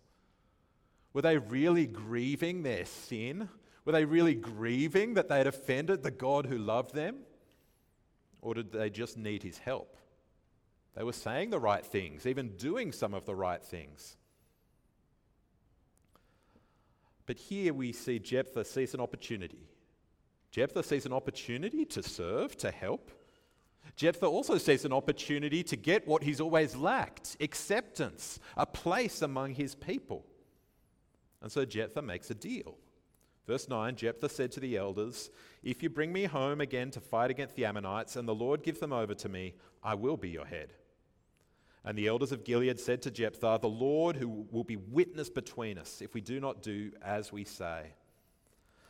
Were 1.15 1.21
they 1.21 1.37
really 1.37 1.87
grieving 1.87 2.63
their 2.63 2.83
sin? 2.83 3.47
Were 3.85 3.93
they 3.93 4.03
really 4.03 4.35
grieving 4.35 5.13
that 5.13 5.29
they 5.29 5.37
had 5.37 5.47
offended 5.47 6.03
the 6.03 6.11
God 6.11 6.45
who 6.45 6.57
loved 6.57 6.93
them? 6.93 7.19
Or 8.41 8.53
did 8.53 8.73
they 8.73 8.89
just 8.89 9.15
need 9.15 9.41
his 9.41 9.57
help? 9.57 9.95
They 10.93 11.05
were 11.05 11.13
saying 11.13 11.51
the 11.51 11.59
right 11.59 11.85
things, 11.85 12.25
even 12.25 12.57
doing 12.57 12.91
some 12.91 13.13
of 13.13 13.25
the 13.25 13.33
right 13.33 13.63
things. 13.63 14.17
But 17.25 17.37
here 17.37 17.73
we 17.73 17.93
see 17.93 18.19
Jephthah 18.19 18.65
sees 18.65 18.93
an 18.93 18.99
opportunity. 18.99 19.69
Jephthah 20.51 20.83
sees 20.83 21.05
an 21.05 21.13
opportunity 21.13 21.85
to 21.85 22.03
serve, 22.03 22.57
to 22.57 22.71
help. 22.71 23.09
Jephthah 23.95 24.27
also 24.27 24.57
sees 24.57 24.83
an 24.83 24.91
opportunity 24.91 25.63
to 25.63 25.77
get 25.77 26.05
what 26.09 26.23
he's 26.23 26.41
always 26.41 26.75
lacked 26.75 27.37
acceptance, 27.39 28.41
a 28.57 28.65
place 28.65 29.21
among 29.21 29.53
his 29.53 29.75
people. 29.75 30.25
And 31.41 31.51
so 31.51 31.65
Jephthah 31.65 32.01
makes 32.01 32.29
a 32.29 32.35
deal. 32.35 32.77
Verse 33.47 33.69
9 33.69 33.95
Jephthah 33.95 34.29
said 34.29 34.51
to 34.53 34.59
the 34.59 34.77
elders, 34.77 35.29
If 35.63 35.83
you 35.83 35.89
bring 35.89 36.11
me 36.11 36.25
home 36.25 36.61
again 36.61 36.91
to 36.91 36.99
fight 36.99 37.31
against 37.31 37.55
the 37.55 37.65
Ammonites, 37.65 38.15
and 38.15 38.27
the 38.27 38.35
Lord 38.35 38.63
give 38.63 38.79
them 38.79 38.93
over 38.93 39.13
to 39.15 39.29
me, 39.29 39.53
I 39.83 39.93
will 39.95 40.17
be 40.17 40.29
your 40.29 40.45
head. 40.45 40.73
And 41.83 41.95
the 41.95 42.07
elders 42.07 42.31
of 42.31 42.43
Gilead 42.43 42.79
said 42.79 43.03
to 43.03 43.11
Jephthah, 43.11 43.59
The 43.61 43.67
Lord 43.67 44.15
who 44.15 44.47
will 44.49 44.63
be 44.63 44.77
witness 44.77 45.29
between 45.29 45.77
us 45.77 46.01
if 46.01 46.15
we 46.15 46.21
do 46.21 46.39
not 46.39 46.63
do 46.63 46.91
as 47.03 47.31
we 47.31 47.43
say. 47.43 47.93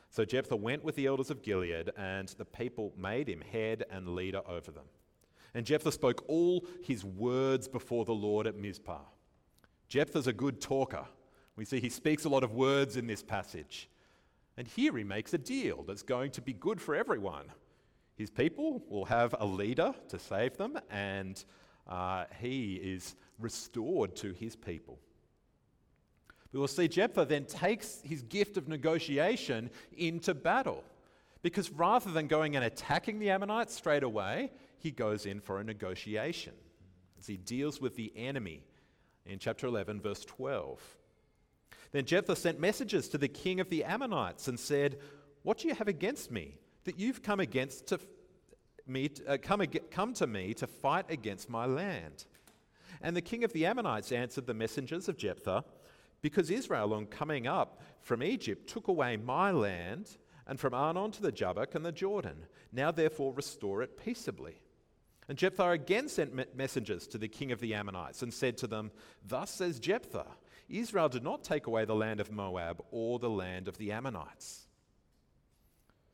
So 0.09 0.23
Jephthah 0.23 0.55
went 0.55 0.85
with 0.85 0.95
the 0.95 1.07
elders 1.07 1.29
of 1.29 1.41
Gilead, 1.41 1.91
and 1.97 2.29
the 2.29 2.45
people 2.45 2.93
made 2.97 3.27
him 3.27 3.41
head 3.41 3.83
and 3.91 4.15
leader 4.15 4.41
over 4.47 4.71
them. 4.71 4.85
And 5.53 5.65
Jephthah 5.65 5.91
spoke 5.91 6.23
all 6.29 6.65
his 6.83 7.03
words 7.03 7.67
before 7.67 8.05
the 8.05 8.13
Lord 8.13 8.47
at 8.47 8.55
Mizpah. 8.55 9.01
Jephthah's 9.89 10.27
a 10.27 10.33
good 10.33 10.61
talker. 10.61 11.05
We 11.55 11.65
see 11.65 11.79
he 11.79 11.89
speaks 11.89 12.25
a 12.25 12.29
lot 12.29 12.43
of 12.43 12.53
words 12.53 12.97
in 12.97 13.07
this 13.07 13.23
passage. 13.23 13.89
And 14.57 14.67
here 14.67 14.95
he 14.97 15.03
makes 15.03 15.33
a 15.33 15.37
deal 15.37 15.83
that's 15.83 16.03
going 16.03 16.31
to 16.31 16.41
be 16.41 16.53
good 16.53 16.81
for 16.81 16.95
everyone. 16.95 17.45
His 18.15 18.29
people 18.29 18.81
will 18.89 19.05
have 19.05 19.35
a 19.39 19.45
leader 19.45 19.93
to 20.09 20.19
save 20.19 20.55
them, 20.57 20.79
and 20.89 21.43
uh, 21.87 22.25
he 22.39 22.75
is 22.75 23.15
restored 23.39 24.15
to 24.17 24.31
his 24.31 24.55
people. 24.55 24.97
We 26.53 26.59
will 26.59 26.69
see 26.69 26.87
Jephthah 26.87 27.25
then 27.25 27.43
takes 27.45 27.99
his 28.01 28.21
gift 28.21 28.55
of 28.55 28.69
negotiation 28.69 29.69
into 29.97 30.33
battle. 30.33 30.85
Because 31.41 31.69
rather 31.69 32.11
than 32.11 32.27
going 32.27 32.55
and 32.55 32.63
attacking 32.63 33.19
the 33.19 33.29
Ammonites 33.29 33.75
straight 33.75 34.03
away, 34.03 34.51
he 34.77 34.89
goes 34.89 35.25
in 35.25 35.41
for 35.41 35.59
a 35.59 35.63
negotiation 35.63 36.53
as 37.19 37.27
he 37.27 37.37
deals 37.37 37.81
with 37.81 37.95
the 37.95 38.11
enemy 38.15 38.63
in 39.25 39.37
chapter 39.37 39.67
11, 39.67 39.99
verse 39.99 40.23
12. 40.25 40.79
Then 41.95 42.03
Jephthah 42.03 42.35
sent 42.35 42.59
messages 42.59 43.07
to 43.07 43.17
the 43.17 43.29
king 43.29 43.61
of 43.61 43.69
the 43.69 43.85
Ammonites 43.85 44.49
and 44.49 44.59
said, 44.59 44.97
What 45.43 45.59
do 45.59 45.69
you 45.69 45.73
have 45.75 45.87
against 45.87 46.29
me 46.29 46.57
that 46.83 46.99
you've 46.99 47.23
come 47.23 47.39
against 47.39 47.87
to 47.87 48.01
me, 48.85 49.11
uh, 49.25 49.37
come, 49.41 49.63
come 49.91 50.13
to 50.15 50.27
me 50.27 50.53
to 50.55 50.67
fight 50.67 51.05
against 51.09 51.49
my 51.49 51.65
land. 51.65 52.25
And 53.01 53.15
the 53.15 53.21
king 53.21 53.45
of 53.45 53.53
the 53.53 53.65
Ammonites 53.65 54.11
answered 54.11 54.45
the 54.45 54.53
messengers 54.53 55.07
of 55.07 55.15
Jephthah, 55.15 55.63
Because 56.21 56.51
Israel, 56.51 56.93
on 56.93 57.05
coming 57.05 57.47
up 57.47 57.81
from 58.01 58.21
Egypt, 58.21 58.67
took 58.67 58.89
away 58.89 59.15
my 59.15 59.51
land, 59.51 60.17
and 60.45 60.59
from 60.59 60.73
Arnon 60.73 61.11
to 61.11 61.21
the 61.21 61.31
Jabbok 61.31 61.75
and 61.75 61.85
the 61.85 61.93
Jordan. 61.93 62.45
Now 62.73 62.91
therefore 62.91 63.31
restore 63.31 63.81
it 63.81 63.97
peaceably. 64.03 64.59
And 65.29 65.37
Jephthah 65.37 65.69
again 65.69 66.09
sent 66.09 66.57
messengers 66.57 67.07
to 67.07 67.17
the 67.17 67.29
king 67.29 67.53
of 67.53 67.61
the 67.61 67.73
Ammonites 67.73 68.21
and 68.21 68.33
said 68.33 68.57
to 68.57 68.67
them, 68.67 68.91
Thus 69.25 69.49
says 69.49 69.79
Jephthah, 69.79 70.27
Israel 70.69 71.09
did 71.09 71.23
not 71.23 71.43
take 71.43 71.67
away 71.67 71.85
the 71.85 71.95
land 71.95 72.19
of 72.19 72.31
Moab 72.31 72.81
or 72.91 73.19
the 73.19 73.29
land 73.29 73.67
of 73.67 73.77
the 73.77 73.91
Ammonites. 73.91 74.67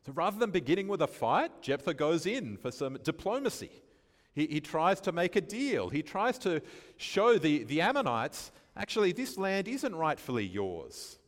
So 0.04 0.12
rather 0.12 0.38
than 0.38 0.50
beginning 0.50 0.88
with 0.88 1.02
a 1.02 1.06
fight, 1.06 1.62
Jephthah 1.62 1.94
goes 1.94 2.26
in 2.26 2.56
for 2.56 2.70
some 2.70 2.98
diplomacy. 3.02 3.70
He, 4.34 4.46
he 4.46 4.60
tries 4.60 5.00
to 5.02 5.12
make 5.12 5.36
a 5.36 5.40
deal. 5.40 5.88
He 5.88 6.02
tries 6.02 6.38
to 6.38 6.60
show 6.96 7.38
the, 7.38 7.64
the 7.64 7.80
Ammonites 7.80 8.50
actually, 8.76 9.12
this 9.12 9.36
land 9.36 9.68
isn't 9.68 9.94
rightfully 9.94 10.46
yours. 10.46 11.18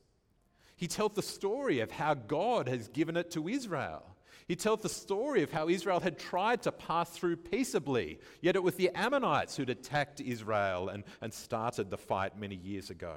He 0.76 0.87
tells 0.88 1.12
the 1.12 1.23
story 1.23 1.81
of 1.81 1.90
how 1.90 2.14
God 2.14 2.69
has 2.69 2.88
given 2.88 3.16
it 3.16 3.31
to 3.33 3.49
Israel. 3.49 4.13
He 4.46 4.56
tells 4.56 4.80
the 4.80 4.88
story 4.88 5.42
of 5.42 5.50
how 5.50 5.68
Israel 5.68 6.00
had 6.00 6.18
tried 6.18 6.62
to 6.62 6.72
pass 6.72 7.10
through 7.10 7.36
peaceably, 7.36 8.18
yet 8.42 8.56
it 8.56 8.62
was 8.62 8.74
the 8.74 8.90
Ammonites 8.94 9.56
who'd 9.56 9.70
attacked 9.70 10.20
Israel 10.20 10.90
and, 10.90 11.04
and 11.22 11.32
started 11.32 11.90
the 11.90 11.96
fight 11.96 12.38
many 12.38 12.56
years 12.56 12.90
ago. 12.90 13.16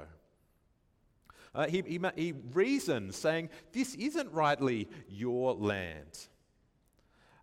Uh, 1.54 1.66
he, 1.66 1.82
he, 1.86 2.00
he 2.16 2.32
reasons, 2.52 3.16
saying, 3.16 3.50
This 3.72 3.94
isn't 3.94 4.32
rightly 4.32 4.88
your 5.08 5.54
land. 5.54 6.28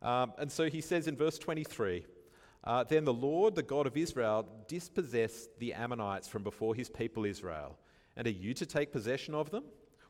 Um, 0.02 0.34
and 0.38 0.52
so 0.52 0.70
he 0.70 0.82
says 0.82 1.08
in 1.08 1.16
verse 1.16 1.38
23 1.38 2.06
uh, 2.64 2.84
Then 2.86 3.06
the 3.06 3.14
Lord, 3.14 3.56
the 3.56 3.64
God 3.64 3.86
of 3.86 3.98
Israel, 3.98 4.48
dispossessed 4.68 5.60
the 5.60 5.74
Ammonites 5.74 6.28
from 6.28 6.44
before 6.44 6.74
his 6.74 6.90
people 6.90 7.26
Israel. 7.26 7.78
And 8.18 8.26
are 8.26 8.32
you 8.32 8.54
to 8.56 8.66
take 8.66 8.92
possession 8.92 9.36
of 9.36 9.52
them? 9.52 9.66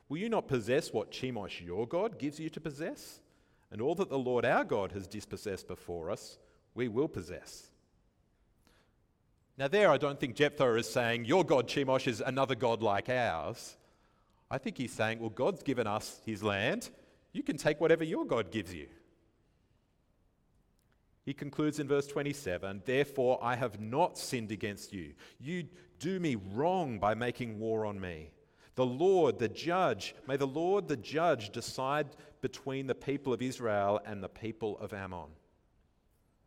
Will 0.08 0.18
you 0.18 0.28
not 0.28 0.46
possess 0.46 0.92
what 0.92 1.10
Chemosh 1.10 1.64
your 1.64 1.86
God 1.86 2.18
gives 2.18 2.38
you 2.38 2.48
to 2.50 2.60
possess? 2.60 3.20
And 3.70 3.80
all 3.80 3.94
that 3.96 4.10
the 4.10 4.18
Lord 4.18 4.44
our 4.44 4.64
God 4.64 4.92
has 4.92 5.06
dispossessed 5.06 5.66
before 5.66 6.10
us, 6.10 6.38
we 6.74 6.88
will 6.88 7.08
possess. 7.08 7.70
Now, 9.58 9.68
there, 9.68 9.90
I 9.90 9.96
don't 9.96 10.20
think 10.20 10.36
Jephthah 10.36 10.74
is 10.74 10.88
saying, 10.88 11.24
Your 11.24 11.42
God, 11.42 11.66
Chemosh, 11.66 12.06
is 12.06 12.20
another 12.20 12.54
God 12.54 12.82
like 12.82 13.08
ours. 13.08 13.76
I 14.50 14.58
think 14.58 14.78
he's 14.78 14.92
saying, 14.92 15.18
well, 15.18 15.30
God's 15.30 15.62
given 15.62 15.86
us 15.86 16.20
his 16.24 16.42
land. 16.42 16.90
You 17.32 17.42
can 17.42 17.56
take 17.56 17.80
whatever 17.80 18.04
your 18.04 18.24
God 18.24 18.50
gives 18.50 18.72
you. 18.72 18.86
He 21.24 21.34
concludes 21.34 21.80
in 21.80 21.88
verse 21.88 22.06
27 22.06 22.82
Therefore, 22.84 23.38
I 23.42 23.56
have 23.56 23.80
not 23.80 24.16
sinned 24.16 24.52
against 24.52 24.92
you. 24.92 25.14
You 25.40 25.64
do 25.98 26.20
me 26.20 26.36
wrong 26.52 26.98
by 26.98 27.14
making 27.14 27.58
war 27.58 27.84
on 27.84 28.00
me. 28.00 28.30
The 28.76 28.86
Lord, 28.86 29.38
the 29.38 29.48
judge, 29.48 30.14
may 30.28 30.36
the 30.36 30.46
Lord, 30.46 30.86
the 30.86 30.98
judge, 30.98 31.50
decide 31.50 32.08
between 32.40 32.86
the 32.86 32.94
people 32.94 33.32
of 33.32 33.42
Israel 33.42 34.00
and 34.04 34.22
the 34.22 34.28
people 34.28 34.78
of 34.78 34.92
Ammon. 34.92 35.30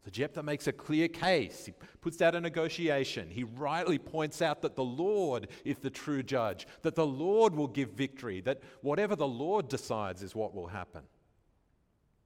So 0.05 0.11
Jephthah 0.11 0.43
makes 0.43 0.67
a 0.67 0.71
clear 0.71 1.07
case. 1.09 1.65
He 1.65 1.73
puts 1.99 2.21
out 2.21 2.33
a 2.33 2.39
negotiation. 2.39 3.29
He 3.29 3.43
rightly 3.43 3.97
points 3.97 4.41
out 4.41 4.61
that 4.61 4.75
the 4.75 4.83
Lord 4.83 5.49
is 5.65 5.77
the 5.77 5.89
true 5.89 6.23
judge, 6.23 6.67
that 6.83 6.95
the 6.95 7.05
Lord 7.05 7.53
will 7.53 7.67
give 7.67 7.91
victory, 7.91 8.39
that 8.41 8.61
whatever 8.81 9.15
the 9.15 9.27
Lord 9.27 9.67
decides 9.67 10.23
is 10.23 10.33
what 10.33 10.55
will 10.55 10.67
happen. 10.67 11.03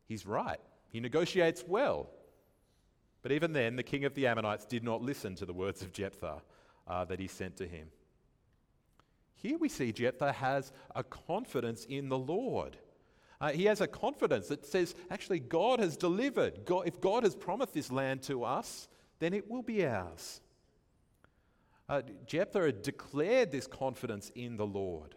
He's 0.06 0.26
right. 0.26 0.60
He 0.90 1.00
negotiates 1.00 1.64
well. 1.68 2.10
But 3.24 3.32
even 3.32 3.54
then, 3.54 3.76
the 3.76 3.84
king 3.84 4.06
of 4.06 4.14
the 4.14 4.28
Ammonites 4.28 4.66
did 4.66 4.84
not 4.84 5.02
listen 5.02 5.34
to 5.36 5.46
the 5.46 5.54
words 5.54 5.82
of 5.82 5.94
Jephthah 5.94 6.42
uh, 6.88 7.06
that 7.06 7.20
he 7.20 7.28
sent 7.28 7.58
to 7.58 7.68
him. 7.68 7.88
Here 9.34 9.58
we 9.58 9.70
see 9.70 9.92
Jephthah 9.92 10.34
has 10.34 10.72
a 10.96 11.04
confidence 11.04 11.86
in 11.86 12.10
the 12.10 12.18
Lord. 12.18 12.78
Uh, 13.44 13.52
he 13.52 13.66
has 13.66 13.82
a 13.82 13.88
confidence 13.88 14.48
that 14.48 14.66
says, 14.66 14.96
actually, 15.12 15.38
God 15.38 15.82
has 15.82 15.98
delivered. 15.98 16.64
God, 16.64 16.88
if 16.88 17.02
God 17.02 17.24
has 17.24 17.36
promised 17.36 17.74
this 17.74 17.92
land 17.92 18.22
to 18.24 18.46
us, 18.46 18.88
then 19.20 19.34
it 19.34 19.52
will 19.52 19.62
be 19.62 19.86
ours. 19.86 20.40
Uh, 21.90 22.04
Jephthah 22.26 22.72
declared 22.72 23.52
this 23.52 23.68
confidence 23.68 24.32
in 24.34 24.56
the 24.56 24.66
Lord. 24.66 25.16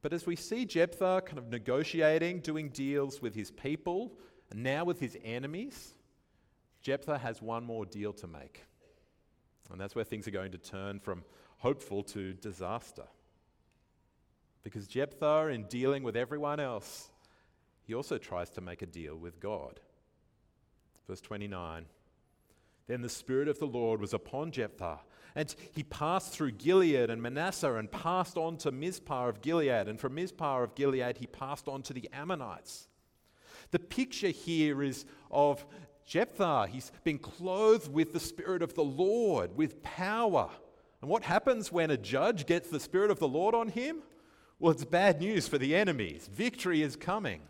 But 0.00 0.14
as 0.14 0.24
we 0.24 0.34
see 0.34 0.64
Jephthah 0.64 1.24
kind 1.26 1.36
of 1.36 1.50
negotiating, 1.50 2.40
doing 2.40 2.70
deals 2.70 3.20
with 3.20 3.34
his 3.34 3.50
people, 3.50 4.14
and 4.50 4.62
now 4.62 4.86
with 4.86 5.00
his 5.00 5.18
enemies, 5.22 5.92
Jephthah 6.80 7.18
has 7.18 7.42
one 7.42 7.64
more 7.64 7.84
deal 7.84 8.14
to 8.14 8.26
make. 8.26 8.64
And 9.70 9.78
that's 9.78 9.94
where 9.94 10.06
things 10.06 10.26
are 10.26 10.30
going 10.30 10.52
to 10.52 10.58
turn 10.58 11.00
from 11.00 11.22
hopeful 11.58 12.02
to 12.04 12.32
disaster. 12.32 13.04
Because 14.68 14.86
Jephthah, 14.86 15.46
in 15.46 15.62
dealing 15.64 16.02
with 16.02 16.14
everyone 16.14 16.60
else, 16.60 17.08
he 17.84 17.94
also 17.94 18.18
tries 18.18 18.50
to 18.50 18.60
make 18.60 18.82
a 18.82 18.86
deal 18.86 19.16
with 19.16 19.40
God. 19.40 19.80
Verse 21.08 21.22
29 21.22 21.86
Then 22.86 23.00
the 23.00 23.08
Spirit 23.08 23.48
of 23.48 23.58
the 23.58 23.66
Lord 23.66 23.98
was 23.98 24.12
upon 24.12 24.50
Jephthah, 24.50 24.98
and 25.34 25.54
he 25.72 25.84
passed 25.84 26.34
through 26.34 26.50
Gilead 26.50 27.08
and 27.08 27.22
Manasseh 27.22 27.76
and 27.76 27.90
passed 27.90 28.36
on 28.36 28.58
to 28.58 28.70
Mizpah 28.70 29.30
of 29.30 29.40
Gilead, 29.40 29.88
and 29.88 29.98
from 29.98 30.14
Mizpah 30.14 30.64
of 30.64 30.74
Gilead 30.74 31.16
he 31.16 31.26
passed 31.26 31.66
on 31.66 31.80
to 31.84 31.94
the 31.94 32.10
Ammonites. 32.12 32.88
The 33.70 33.78
picture 33.78 34.28
here 34.28 34.82
is 34.82 35.06
of 35.30 35.64
Jephthah. 36.04 36.66
He's 36.70 36.92
been 37.04 37.18
clothed 37.18 37.90
with 37.90 38.12
the 38.12 38.20
Spirit 38.20 38.60
of 38.60 38.74
the 38.74 38.84
Lord, 38.84 39.56
with 39.56 39.82
power. 39.82 40.50
And 41.00 41.10
what 41.10 41.22
happens 41.22 41.72
when 41.72 41.90
a 41.90 41.96
judge 41.96 42.44
gets 42.44 42.68
the 42.68 42.80
Spirit 42.80 43.10
of 43.10 43.18
the 43.18 43.28
Lord 43.28 43.54
on 43.54 43.68
him? 43.68 44.02
Well, 44.58 44.72
it's 44.72 44.84
bad 44.84 45.20
news 45.20 45.46
for 45.46 45.58
the 45.58 45.76
enemies. 45.76 46.28
Victory 46.32 46.82
is 46.82 46.96
coming. 46.96 47.42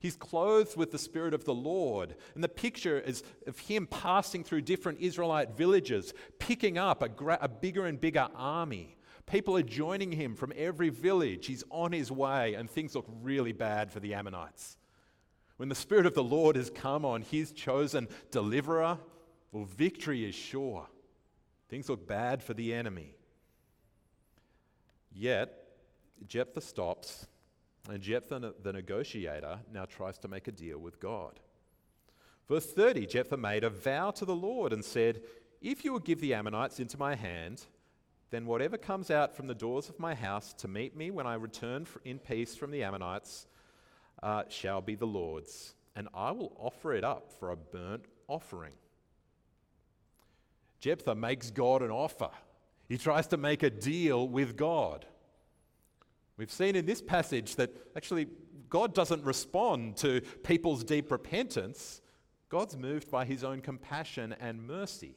He's 0.00 0.16
clothed 0.16 0.76
with 0.76 0.90
the 0.90 0.98
Spirit 0.98 1.32
of 1.32 1.44
the 1.44 1.54
Lord. 1.54 2.16
And 2.34 2.42
the 2.42 2.48
picture 2.48 2.98
is 2.98 3.22
of 3.46 3.58
him 3.60 3.86
passing 3.86 4.42
through 4.42 4.62
different 4.62 5.00
Israelite 5.00 5.56
villages, 5.56 6.12
picking 6.38 6.76
up 6.76 7.02
a, 7.02 7.08
gra- 7.08 7.38
a 7.40 7.48
bigger 7.48 7.86
and 7.86 8.00
bigger 8.00 8.28
army. 8.34 8.96
People 9.26 9.56
are 9.56 9.62
joining 9.62 10.12
him 10.12 10.34
from 10.34 10.52
every 10.56 10.88
village. 10.88 11.46
He's 11.46 11.64
on 11.70 11.92
his 11.92 12.10
way, 12.10 12.54
and 12.54 12.68
things 12.68 12.94
look 12.94 13.06
really 13.22 13.52
bad 13.52 13.92
for 13.92 14.00
the 14.00 14.14
Ammonites. 14.14 14.76
When 15.56 15.68
the 15.68 15.74
Spirit 15.76 16.06
of 16.06 16.14
the 16.14 16.24
Lord 16.24 16.56
has 16.56 16.68
come 16.68 17.04
on 17.04 17.22
his 17.22 17.52
chosen 17.52 18.08
deliverer, 18.32 18.98
well, 19.52 19.64
victory 19.64 20.24
is 20.24 20.34
sure. 20.34 20.88
Things 21.68 21.88
look 21.88 22.08
bad 22.08 22.42
for 22.42 22.54
the 22.54 22.74
enemy. 22.74 23.14
Yet, 25.14 25.61
Jephthah 26.28 26.60
stops, 26.60 27.26
and 27.88 28.00
Jephthah, 28.00 28.54
the 28.62 28.72
negotiator, 28.72 29.58
now 29.72 29.84
tries 29.84 30.18
to 30.18 30.28
make 30.28 30.48
a 30.48 30.52
deal 30.52 30.78
with 30.78 31.00
God. 31.00 31.40
Verse 32.48 32.66
30 32.66 33.06
Jephthah 33.06 33.36
made 33.36 33.64
a 33.64 33.70
vow 33.70 34.10
to 34.12 34.24
the 34.24 34.34
Lord 34.34 34.72
and 34.72 34.84
said, 34.84 35.22
If 35.60 35.84
you 35.84 35.92
will 35.92 36.00
give 36.00 36.20
the 36.20 36.34
Ammonites 36.34 36.80
into 36.80 36.98
my 36.98 37.14
hand, 37.14 37.66
then 38.30 38.46
whatever 38.46 38.78
comes 38.78 39.10
out 39.10 39.36
from 39.36 39.46
the 39.46 39.54
doors 39.54 39.88
of 39.88 39.98
my 39.98 40.14
house 40.14 40.52
to 40.54 40.68
meet 40.68 40.96
me 40.96 41.10
when 41.10 41.26
I 41.26 41.34
return 41.34 41.86
in 42.04 42.18
peace 42.18 42.56
from 42.56 42.70
the 42.70 42.82
Ammonites 42.82 43.46
uh, 44.22 44.44
shall 44.48 44.80
be 44.80 44.94
the 44.94 45.06
Lord's, 45.06 45.74
and 45.94 46.08
I 46.14 46.30
will 46.30 46.56
offer 46.58 46.94
it 46.94 47.04
up 47.04 47.30
for 47.38 47.50
a 47.50 47.56
burnt 47.56 48.06
offering. 48.28 48.72
Jephthah 50.80 51.14
makes 51.14 51.50
God 51.50 51.82
an 51.82 51.90
offer. 51.90 52.30
He 52.88 52.98
tries 52.98 53.26
to 53.28 53.36
make 53.36 53.62
a 53.62 53.70
deal 53.70 54.26
with 54.26 54.56
God. 54.56 55.06
We've 56.36 56.50
seen 56.50 56.76
in 56.76 56.86
this 56.86 57.02
passage 57.02 57.56
that 57.56 57.70
actually 57.96 58.28
God 58.68 58.94
doesn't 58.94 59.24
respond 59.24 59.96
to 59.98 60.22
people's 60.42 60.82
deep 60.82 61.10
repentance. 61.10 62.00
God's 62.48 62.76
moved 62.76 63.10
by 63.10 63.24
his 63.24 63.44
own 63.44 63.60
compassion 63.60 64.34
and 64.40 64.66
mercy. 64.66 65.16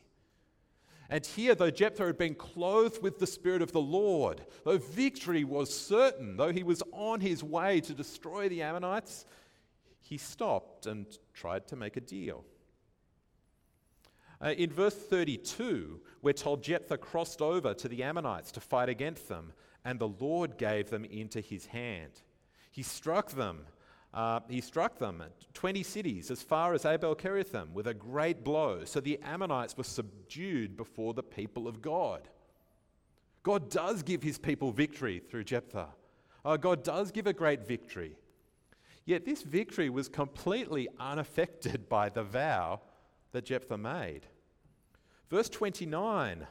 And 1.10 1.26
here, 1.26 1.54
though 1.54 1.70
Jephthah 1.70 2.08
had 2.08 2.18
been 2.18 2.36
clothed 2.36 3.02
with 3.02 3.20
the 3.20 3.28
Spirit 3.28 3.62
of 3.62 3.72
the 3.72 3.82
Lord, 3.82 4.42
though 4.64 4.78
victory 4.78 5.44
was 5.44 5.74
certain, 5.74 6.36
though 6.36 6.52
he 6.52 6.64
was 6.64 6.82
on 6.92 7.22
his 7.22 7.44
way 7.44 7.80
to 7.82 7.94
destroy 7.94 8.50
the 8.50 8.64
Ammonites, 8.64 9.26
he 10.02 10.18
stopped 10.18 10.86
and 10.86 11.06
tried 11.34 11.68
to 11.68 11.76
make 11.76 11.96
a 11.96 12.02
deal. 12.02 12.44
Uh, 14.44 14.50
in 14.50 14.70
verse 14.70 14.96
32, 14.96 16.02
we're 16.22 16.34
told 16.34 16.64
Jephthah 16.64 16.98
crossed 16.98 17.42
over 17.42 17.74
to 17.74 17.88
the 17.88 18.04
Ammonites 18.04 18.52
to 18.52 18.60
fight 18.60 18.90
against 18.90 19.30
them 19.30 19.54
and 19.86 20.00
the 20.00 20.10
Lord 20.10 20.58
gave 20.58 20.90
them 20.90 21.06
into 21.06 21.40
his 21.40 21.68
hand. 21.68 22.12
He 22.72 22.82
struck 22.82 23.32
them. 23.32 23.68
Uh, 24.14 24.40
he 24.50 24.62
struck 24.62 24.98
them, 24.98 25.22
20 25.54 25.84
cities, 25.84 26.32
as 26.32 26.42
far 26.42 26.74
as 26.74 26.86
Abel 26.86 27.16
Keramim, 27.16 27.74
with 27.74 27.86
a 27.88 27.94
great 27.94 28.46
blow. 28.46 28.86
So 28.86 29.02
the 29.02 29.20
Ammonites 29.22 29.78
were 29.78 29.84
subdued 29.84 30.78
before 30.78 31.14
the 31.14 31.22
people 31.22 31.68
of 31.68 31.82
God. 31.82 32.30
God 33.44 33.70
does 33.70 34.04
give 34.04 34.24
his 34.24 34.38
people 34.38 34.72
victory 34.72 35.20
through 35.20 35.44
Jephthah. 35.44 35.90
Uh, 36.46 36.58
God 36.58 36.84
does 36.84 37.12
give 37.12 37.28
a 37.28 37.34
great 37.34 37.68
victory. 37.68 38.16
Yet 39.06 39.26
this 39.26 39.44
victory 39.44 39.90
was 39.90 40.08
completely 40.08 40.88
unaffected 40.98 41.90
by 41.90 42.10
the 42.10 42.24
vow 42.24 42.82
that 43.34 43.46
Jephthah 43.46 43.78
made. 43.78 44.28
Verse 45.30 45.50
29 45.50 46.48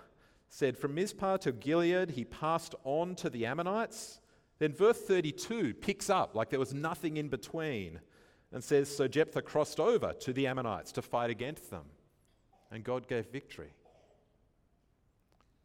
said, 0.55 0.79
From 0.79 0.95
Mizpah 0.95 1.39
to 1.39 1.51
Gilead, 1.51 2.13
he 2.13 2.25
passed 2.25 2.77
on 2.85 3.17
to 3.17 3.29
the 3.29 3.45
Ammonites. 3.45 4.21
Then 4.61 4.73
verse 4.73 5.01
32 5.01 5.75
picks 5.75 6.09
up 6.09 6.37
like 6.37 6.49
there 6.49 6.61
was 6.61 6.73
nothing 6.73 7.17
in 7.17 7.29
between 7.29 7.99
and 8.53 8.63
says, 8.63 8.95
So 8.95 9.09
Jephthah 9.09 9.43
crossed 9.43 9.81
over 9.81 10.13
to 10.13 10.33
the 10.33 10.47
Ammonites 10.47 10.93
to 10.93 11.03
fight 11.03 11.31
against 11.31 11.73
them, 11.73 11.87
and 12.71 12.85
God 12.85 13.09
gave 13.09 13.27
victory. 13.27 13.73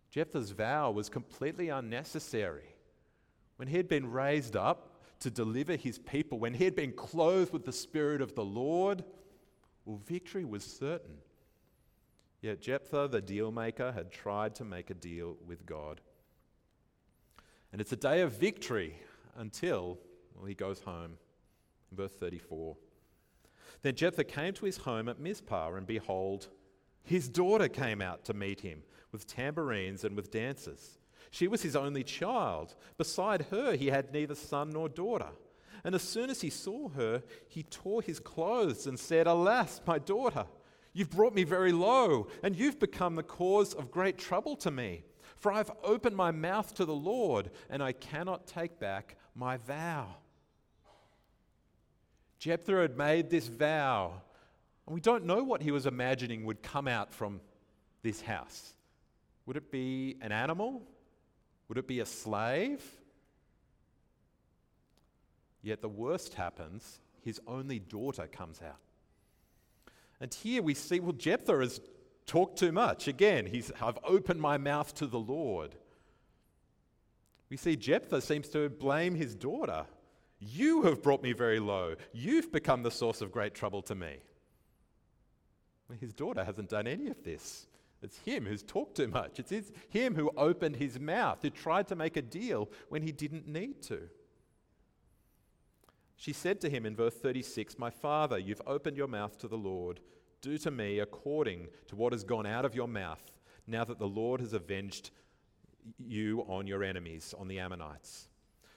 Jephthah's 0.10 0.50
vow 0.50 0.90
was 0.90 1.08
completely 1.08 1.70
unnecessary. 1.70 2.74
When 3.58 3.68
he 3.68 3.78
had 3.78 3.90
been 3.90 4.10
raised 4.10 4.56
up 4.56 4.96
to 5.20 5.30
deliver 5.30 5.76
his 5.76 6.00
people, 6.00 6.40
when 6.40 6.56
he 6.56 6.64
had 6.64 6.76
been 6.76 6.94
clothed 6.94 7.54
with 7.54 7.64
the 7.64 7.72
Spirit 7.72 8.22
of 8.24 8.34
the 8.34 8.44
Lord, 8.44 9.04
well, 9.86 10.02
victory 10.04 10.46
was 10.46 10.64
certain. 10.64 11.20
Yet 12.42 12.62
Jephthah, 12.62 13.10
the 13.12 13.22
deal 13.22 13.52
maker, 13.52 13.92
had 13.92 14.12
tried 14.12 14.56
to 14.56 14.66
make 14.66 14.90
a 14.90 14.94
deal 14.94 15.36
with 15.46 15.66
God. 15.66 16.02
And 17.72 17.82
it's 17.82 17.92
a 17.92 17.98
day 17.98 18.22
of 18.22 18.34
victory 18.34 18.96
until, 19.36 19.98
well, 20.36 20.46
he 20.46 20.56
goes 20.56 20.82
home. 20.82 21.18
Verse 21.92 22.14
34. 22.14 22.78
Then 23.82 23.96
Jephthah 23.96 24.24
came 24.24 24.54
to 24.54 24.66
his 24.66 24.78
home 24.78 25.10
at 25.10 25.20
Mizpah, 25.20 25.74
and 25.74 25.86
behold, 25.86 26.48
his 27.04 27.30
daughter 27.30 27.68
came 27.68 28.02
out 28.02 28.26
to 28.26 28.34
meet 28.34 28.62
him 28.62 28.84
with 29.12 29.28
tambourines 29.28 30.04
and 30.04 30.16
with 30.16 30.32
dances. 30.32 30.98
She 31.32 31.48
was 31.48 31.62
his 31.62 31.76
only 31.76 32.04
child. 32.04 32.76
Beside 32.98 33.48
her, 33.52 33.76
he 33.76 33.88
had 33.88 34.14
neither 34.14 34.36
son 34.36 34.72
nor 34.72 34.90
daughter. 34.90 35.30
And 35.84 35.96
as 35.96 36.04
soon 36.04 36.30
as 36.30 36.42
he 36.42 36.50
saw 36.50 36.90
her, 36.90 37.24
he 37.48 37.64
tore 37.64 38.02
his 38.02 38.20
clothes 38.20 38.88
and 38.88 39.00
said, 39.00 39.28
Alas, 39.28 39.82
my 39.86 40.00
daughter! 40.00 40.46
You've 40.94 41.12
brought 41.12 41.34
me 41.34 41.44
very 41.44 41.72
low, 41.72 42.28
and 42.44 42.56
you've 42.56 42.80
become 42.80 43.16
the 43.16 43.24
cause 43.24 43.74
of 43.74 43.92
great 43.92 44.18
trouble 44.18 44.56
to 44.58 44.72
me. 44.72 45.04
For 45.38 45.52
I've 45.52 45.72
opened 45.84 46.16
my 46.16 46.32
mouth 46.32 46.74
to 46.76 46.86
the 46.86 46.96
Lord, 46.96 47.52
and 47.70 47.82
I 47.82 47.94
cannot 47.94 48.48
take 48.48 48.80
back 48.80 49.16
my 49.36 49.58
vow. 49.58 50.16
Jephthah 52.40 52.82
had 52.82 52.98
made 52.98 53.30
this 53.30 53.48
vow, 53.48 54.22
and 54.86 54.94
we 54.94 55.02
don't 55.02 55.26
know 55.26 55.44
what 55.44 55.62
he 55.62 55.72
was 55.72 55.86
imagining 55.86 56.46
would 56.46 56.64
come 56.64 56.88
out 56.88 57.14
from 57.14 57.42
this 58.02 58.22
house. 58.22 58.74
Would 59.46 59.58
it 59.58 59.72
be 59.72 60.18
an 60.22 60.32
animal? 60.32 60.82
Would 61.68 61.78
it 61.78 61.88
be 61.88 62.00
a 62.00 62.06
slave? 62.06 62.84
Yet 65.62 65.82
the 65.82 65.90
worst 65.90 66.34
happens 66.34 67.00
his 67.22 67.40
only 67.48 67.80
daughter 67.80 68.28
comes 68.28 68.62
out. 68.62 68.80
And 70.22 70.34
here 70.34 70.62
we 70.62 70.74
see, 70.74 71.00
well, 71.00 71.14
Jephthah 71.14 71.60
has 71.60 71.80
talked 72.26 72.60
too 72.60 72.72
much. 72.72 73.08
Again, 73.08 73.46
he's, 73.46 73.72
I've 73.82 73.98
opened 74.04 74.42
my 74.42 74.58
mouth 74.58 74.94
to 74.96 75.08
the 75.08 75.20
Lord. 75.20 75.76
We 77.50 77.58
see 77.58 77.76
Jephthah 77.76 78.22
seems 78.22 78.50
to 78.50 78.70
blame 78.70 79.16
his 79.16 79.34
daughter. 79.34 79.86
You 80.40 80.84
have 80.84 81.02
brought 81.02 81.24
me 81.24 81.34
very 81.34 81.60
low. 81.60 81.96
You've 82.14 82.52
become 82.52 82.84
the 82.84 82.92
source 82.92 83.22
of 83.22 83.32
great 83.32 83.56
trouble 83.56 83.82
to 83.84 83.96
me. 83.96 84.18
His 86.00 86.14
daughter 86.14 86.44
hasn't 86.44 86.70
done 86.70 86.86
any 86.86 87.08
of 87.08 87.24
this. 87.24 87.66
It's 88.02 88.20
him 88.20 88.46
who's 88.46 88.64
talked 88.64 88.96
too 88.96 89.08
much. 89.08 89.40
It's 89.40 89.50
his, 89.50 89.72
him 89.90 90.16
who 90.16 90.32
opened 90.38 90.76
his 90.76 91.00
mouth, 91.00 91.40
who 91.42 91.50
tried 91.50 91.88
to 91.88 91.96
make 91.96 92.16
a 92.16 92.22
deal 92.22 92.70
when 92.90 93.02
he 93.02 93.12
didn't 93.12 93.48
need 93.48 93.82
to. 93.84 94.02
She 96.20 96.34
said 96.34 96.60
to 96.62 96.70
him 96.70 96.86
in 96.86 96.98
verse 96.98 97.16
36, 97.16 97.80
My 97.80 97.90
father, 97.90 98.38
you've 98.38 98.62
opened 98.68 98.98
your 98.98 99.08
mouth 99.08 99.38
to 99.38 99.48
the 99.48 99.58
Lord. 99.58 100.02
Do 100.42 100.58
to 100.58 100.70
me 100.70 101.00
according 101.00 101.68
to 101.88 101.96
what 101.96 102.12
has 102.12 102.26
gone 102.26 102.46
out 102.46 102.66
of 102.66 102.76
your 102.76 102.90
mouth, 102.90 103.24
now 103.66 103.86
that 103.86 104.00
the 104.00 104.08
Lord 104.08 104.42
has 104.42 104.52
avenged 104.52 105.12
you 105.98 106.42
on 106.50 106.68
your 106.68 106.84
enemies, 106.84 107.34
on 107.40 107.48
the 107.48 107.60
Ammonites. 107.60 108.28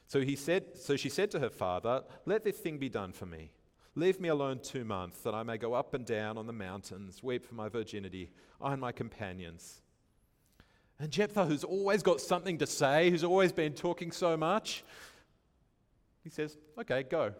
So, 0.06 0.20
he 0.20 0.36
said, 0.36 0.76
so 0.76 0.94
she 0.94 1.08
said 1.08 1.32
to 1.32 1.40
her 1.40 1.50
father, 1.50 2.04
Let 2.26 2.44
this 2.44 2.58
thing 2.58 2.78
be 2.78 2.88
done 2.88 3.12
for 3.12 3.26
me. 3.26 3.50
Leave 3.96 4.20
me 4.20 4.28
alone 4.28 4.60
two 4.62 4.84
months, 4.84 5.18
that 5.22 5.34
I 5.34 5.42
may 5.42 5.58
go 5.58 5.74
up 5.74 5.94
and 5.94 6.06
down 6.06 6.38
on 6.38 6.46
the 6.46 6.52
mountains, 6.52 7.24
weep 7.24 7.44
for 7.44 7.56
my 7.56 7.68
virginity, 7.68 8.30
I 8.60 8.72
and 8.72 8.80
my 8.80 8.92
companions. 8.92 9.82
And 11.00 11.10
Jephthah, 11.10 11.46
who's 11.46 11.64
always 11.64 12.04
got 12.04 12.20
something 12.20 12.58
to 12.58 12.68
say, 12.68 13.10
who's 13.10 13.24
always 13.24 13.50
been 13.50 13.72
talking 13.72 14.12
so 14.12 14.36
much, 14.36 14.84
he 16.22 16.30
says, 16.30 16.56
Okay, 16.78 17.02
go. 17.02 17.34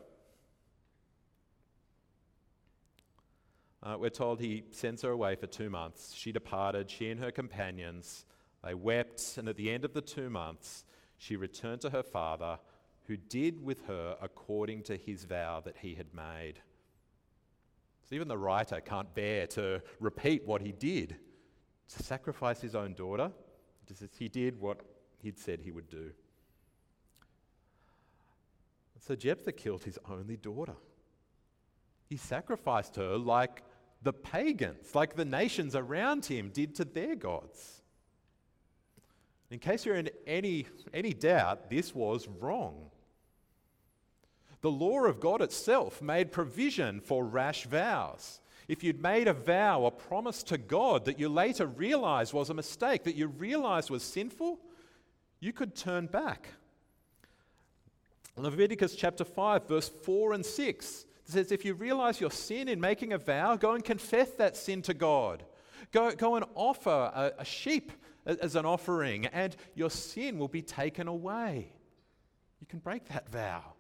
Uh, 3.83 3.97
we're 3.99 4.11
told 4.11 4.41
he 4.41 4.63
sends 4.71 5.03
her 5.03 5.11
away 5.11 5.35
for 5.35 5.49
two 5.49 5.69
months. 5.69 6.15
She 6.15 6.31
departed, 6.31 6.89
she 6.89 7.11
and 7.11 7.19
her 7.19 7.33
companions. 7.33 8.27
They 8.63 8.75
wept, 8.75 9.39
and 9.39 9.49
at 9.49 9.57
the 9.57 9.71
end 9.71 9.85
of 9.85 9.93
the 9.93 10.01
two 10.01 10.31
months, 10.31 10.85
she 11.19 11.37
returned 11.37 11.81
to 11.81 11.91
her 11.91 12.03
father, 12.03 12.59
who 13.07 13.17
did 13.17 13.65
with 13.65 13.87
her 13.87 14.17
according 14.23 14.85
to 14.85 14.97
his 14.97 15.25
vow 15.25 15.61
that 15.65 15.77
he 15.79 15.95
had 15.95 16.15
made. 16.15 16.61
So 18.09 18.15
even 18.15 18.29
the 18.29 18.39
writer 18.39 18.81
can't 18.81 19.13
bear 19.15 19.49
to 19.49 19.83
repeat 19.99 20.47
what 20.47 20.63
he 20.63 20.71
did 20.71 21.17
to 21.89 22.03
sacrifice 22.03 22.61
his 22.61 22.75
own 22.75 22.95
daughter. 22.95 23.33
He 24.17 24.29
did 24.29 24.61
what 24.61 24.81
he'd 25.19 25.39
said 25.39 25.61
he 25.61 25.73
would 25.73 25.89
do. 25.89 26.13
So 29.07 29.17
Jephthah 29.17 29.53
killed 29.53 29.83
his 29.83 29.99
only 30.09 30.37
daughter. 30.37 30.77
He 32.09 32.17
sacrificed 32.17 32.97
her 32.97 33.17
like 33.19 33.63
the 34.01 34.13
pagans, 34.13 34.95
like 34.95 35.17
the 35.17 35.25
nations 35.25 35.75
around 35.75 36.25
him 36.25 36.51
did 36.51 36.77
to 36.77 36.85
their 36.85 37.17
gods. 37.17 37.83
In 39.51 39.59
case 39.59 39.85
you're 39.85 39.97
in 39.97 40.09
any, 40.27 40.67
any 40.95 41.13
doubt, 41.13 41.69
this 41.69 41.95
was 41.95 42.29
wrong. 42.41 42.91
The 44.61 44.71
law 44.71 45.05
of 45.05 45.19
God 45.19 45.43
itself 45.43 46.01
made 46.01 46.31
provision 46.31 47.01
for 47.01 47.25
rash 47.25 47.67
vows. 47.67 48.41
If 48.69 48.85
you'd 48.85 49.03
made 49.03 49.27
a 49.27 49.33
vow, 49.33 49.85
a 49.85 49.91
promise 49.91 50.45
to 50.45 50.59
God 50.59 51.07
that 51.07 51.19
you 51.19 51.29
later 51.29 51.67
realized 51.67 52.33
was 52.33 52.51
a 52.51 52.55
mistake, 52.55 53.03
that 53.03 53.17
you 53.17 53.27
realized 53.27 53.91
was 53.91 54.05
sinful, 54.05 54.61
you 55.41 55.53
could 55.53 55.75
turn 55.75 56.07
back. 56.07 56.49
Leviticus 58.37 58.95
chapter 58.95 59.25
5, 59.25 59.69
verse 59.69 59.91
4 60.05 60.33
and 60.33 60.47
6 60.47 61.05
says, 61.25 61.53
If 61.53 61.65
you 61.65 61.75
realize 61.75 62.21
your 62.21 62.31
sin 62.31 62.69
in 62.69 62.81
making 62.81 63.13
a 63.13 63.19
vow, 63.19 63.57
go 63.57 63.73
and 63.73 63.85
confess 63.85 64.31
that 64.33 64.57
sin 64.57 64.83
to 64.83 64.95
God. 64.95 65.45
Go, 65.93 66.13
go 66.13 66.37
and 66.37 66.45
offer 66.55 66.91
a, 66.91 67.33
a 67.39 67.45
sheep 67.45 67.93
as 68.25 68.55
an 68.55 68.65
offering, 68.65 69.27
and 69.27 69.57
your 69.75 69.91
sin 69.91 70.39
will 70.39 70.49
be 70.49 70.63
taken 70.63 71.09
away. 71.09 71.73
You 72.61 72.67
can 72.67 72.79
break 72.79 73.09
that 73.09 73.31
vow. 73.31 73.75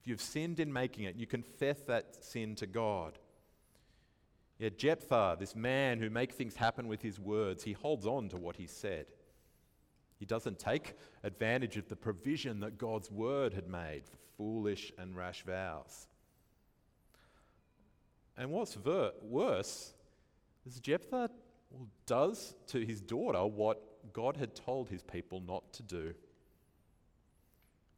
If 0.00 0.06
you've 0.06 0.22
sinned 0.22 0.60
in 0.60 0.72
making 0.72 1.04
it, 1.04 1.16
you 1.16 1.26
confess 1.26 1.80
that 1.82 2.24
sin 2.24 2.54
to 2.56 2.66
God. 2.66 3.18
Yet 4.58 4.78
Jephthah, 4.78 5.36
this 5.38 5.56
man 5.56 5.98
who 5.98 6.08
makes 6.08 6.34
things 6.34 6.54
happen 6.54 6.86
with 6.86 7.02
his 7.02 7.18
words, 7.18 7.64
he 7.64 7.72
holds 7.72 8.06
on 8.06 8.28
to 8.28 8.36
what 8.36 8.56
he 8.56 8.66
said. 8.66 9.06
He 10.20 10.26
doesn't 10.26 10.58
take 10.58 10.94
advantage 11.24 11.78
of 11.78 11.88
the 11.88 11.96
provision 11.96 12.60
that 12.60 12.76
God's 12.76 13.10
word 13.10 13.54
had 13.54 13.66
made 13.66 14.02
for 14.06 14.18
foolish 14.36 14.92
and 14.98 15.16
rash 15.16 15.42
vows. 15.44 16.06
And 18.36 18.50
what's 18.50 18.74
ver- 18.74 19.12
worse 19.22 19.94
is 20.66 20.78
Jephthah 20.78 21.30
does 22.04 22.54
to 22.66 22.84
his 22.84 23.00
daughter 23.00 23.46
what 23.46 24.12
God 24.12 24.36
had 24.36 24.54
told 24.54 24.90
his 24.90 25.02
people 25.02 25.40
not 25.40 25.72
to 25.72 25.82
do. 25.82 26.14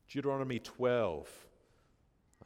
Deuteronomy 0.09 0.61
12. 0.61 1.29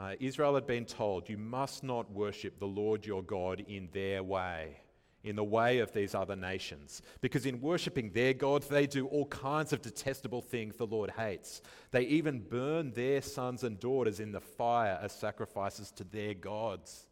Uh, 0.00 0.14
Israel 0.20 0.54
had 0.54 0.66
been 0.66 0.86
told, 0.86 1.28
You 1.28 1.36
must 1.36 1.84
not 1.84 2.10
worship 2.10 2.58
the 2.58 2.66
Lord 2.66 3.04
your 3.04 3.22
God 3.22 3.62
in 3.68 3.90
their 3.92 4.22
way 4.22 4.78
in 5.24 5.36
the 5.36 5.44
way 5.44 5.78
of 5.78 5.92
these 5.92 6.14
other 6.14 6.36
nations. 6.36 7.02
Because 7.20 7.46
in 7.46 7.60
worshipping 7.60 8.10
their 8.12 8.32
gods, 8.32 8.68
they 8.68 8.86
do 8.86 9.06
all 9.06 9.26
kinds 9.26 9.72
of 9.72 9.82
detestable 9.82 10.40
things 10.40 10.76
the 10.76 10.86
Lord 10.86 11.10
hates. 11.10 11.62
They 11.90 12.02
even 12.02 12.40
burn 12.40 12.92
their 12.92 13.20
sons 13.20 13.64
and 13.64 13.78
daughters 13.80 14.20
in 14.20 14.32
the 14.32 14.40
fire 14.40 14.98
as 15.02 15.12
sacrifices 15.12 15.90
to 15.92 16.04
their 16.04 16.34
gods. 16.34 17.06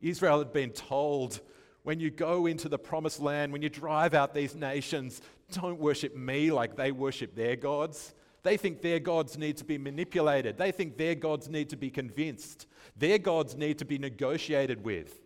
Israel 0.00 0.38
had 0.38 0.52
been 0.52 0.70
told 0.70 1.40
when 1.82 1.98
you 1.98 2.10
go 2.10 2.46
into 2.46 2.68
the 2.68 2.78
promised 2.78 3.20
land, 3.20 3.52
when 3.52 3.62
you 3.62 3.68
drive 3.68 4.14
out 4.14 4.34
these 4.34 4.54
nations, 4.54 5.20
don't 5.50 5.80
worship 5.80 6.16
me 6.16 6.52
like 6.52 6.76
they 6.76 6.92
worship 6.92 7.34
their 7.34 7.56
gods. 7.56 8.14
They 8.44 8.56
think 8.56 8.82
their 8.82 9.00
gods 9.00 9.38
need 9.38 9.56
to 9.58 9.64
be 9.64 9.78
manipulated. 9.78 10.58
They 10.58 10.72
think 10.72 10.96
their 10.96 11.14
gods 11.14 11.48
need 11.48 11.70
to 11.70 11.76
be 11.76 11.90
convinced. 11.90 12.66
Their 12.96 13.18
gods 13.18 13.56
need 13.56 13.78
to 13.78 13.84
be 13.84 13.98
negotiated 13.98 14.84
with 14.84 15.21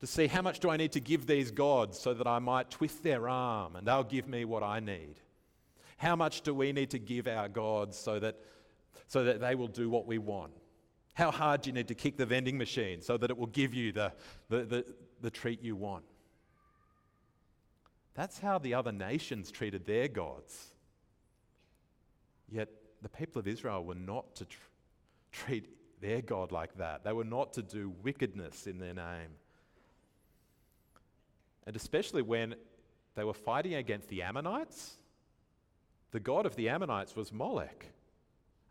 to 0.00 0.06
see 0.06 0.26
how 0.26 0.42
much 0.42 0.60
do 0.60 0.70
I 0.70 0.76
need 0.76 0.92
to 0.92 1.00
give 1.00 1.26
these 1.26 1.50
gods 1.50 1.98
so 1.98 2.14
that 2.14 2.26
I 2.26 2.38
might 2.38 2.70
twist 2.70 3.02
their 3.02 3.28
arm 3.28 3.76
and 3.76 3.86
they'll 3.86 4.02
give 4.02 4.26
me 4.26 4.44
what 4.44 4.62
I 4.62 4.80
need? 4.80 5.16
How 5.98 6.16
much 6.16 6.40
do 6.40 6.54
we 6.54 6.72
need 6.72 6.90
to 6.90 6.98
give 6.98 7.26
our 7.26 7.48
gods 7.48 7.98
so 7.98 8.18
that, 8.18 8.36
so 9.06 9.24
that 9.24 9.40
they 9.40 9.54
will 9.54 9.68
do 9.68 9.90
what 9.90 10.06
we 10.06 10.16
want? 10.16 10.52
How 11.12 11.30
hard 11.30 11.62
do 11.62 11.68
you 11.68 11.74
need 11.74 11.88
to 11.88 11.94
kick 11.94 12.16
the 12.16 12.24
vending 12.24 12.56
machine 12.56 13.02
so 13.02 13.18
that 13.18 13.30
it 13.30 13.36
will 13.36 13.48
give 13.48 13.74
you 13.74 13.92
the, 13.92 14.12
the, 14.48 14.64
the, 14.64 14.84
the 15.20 15.30
treat 15.30 15.62
you 15.62 15.76
want? 15.76 16.04
That's 18.14 18.38
how 18.38 18.58
the 18.58 18.74
other 18.74 18.92
nations 18.92 19.50
treated 19.50 19.84
their 19.84 20.08
gods. 20.08 20.72
Yet 22.50 22.68
the 23.02 23.08
people 23.10 23.38
of 23.38 23.46
Israel 23.46 23.84
were 23.84 23.94
not 23.94 24.34
to 24.36 24.46
tr- 24.46 24.58
treat 25.32 25.68
their 26.00 26.22
God 26.22 26.52
like 26.52 26.76
that. 26.78 27.04
They 27.04 27.12
were 27.12 27.24
not 27.24 27.52
to 27.54 27.62
do 27.62 27.92
wickedness 28.02 28.66
in 28.66 28.78
their 28.78 28.94
name. 28.94 29.36
And 31.66 31.76
especially 31.76 32.22
when 32.22 32.54
they 33.14 33.24
were 33.24 33.34
fighting 33.34 33.74
against 33.74 34.08
the 34.08 34.22
Ammonites, 34.22 34.94
the 36.12 36.20
god 36.20 36.46
of 36.46 36.56
the 36.56 36.68
Ammonites 36.68 37.14
was 37.14 37.32
Molech. 37.32 37.86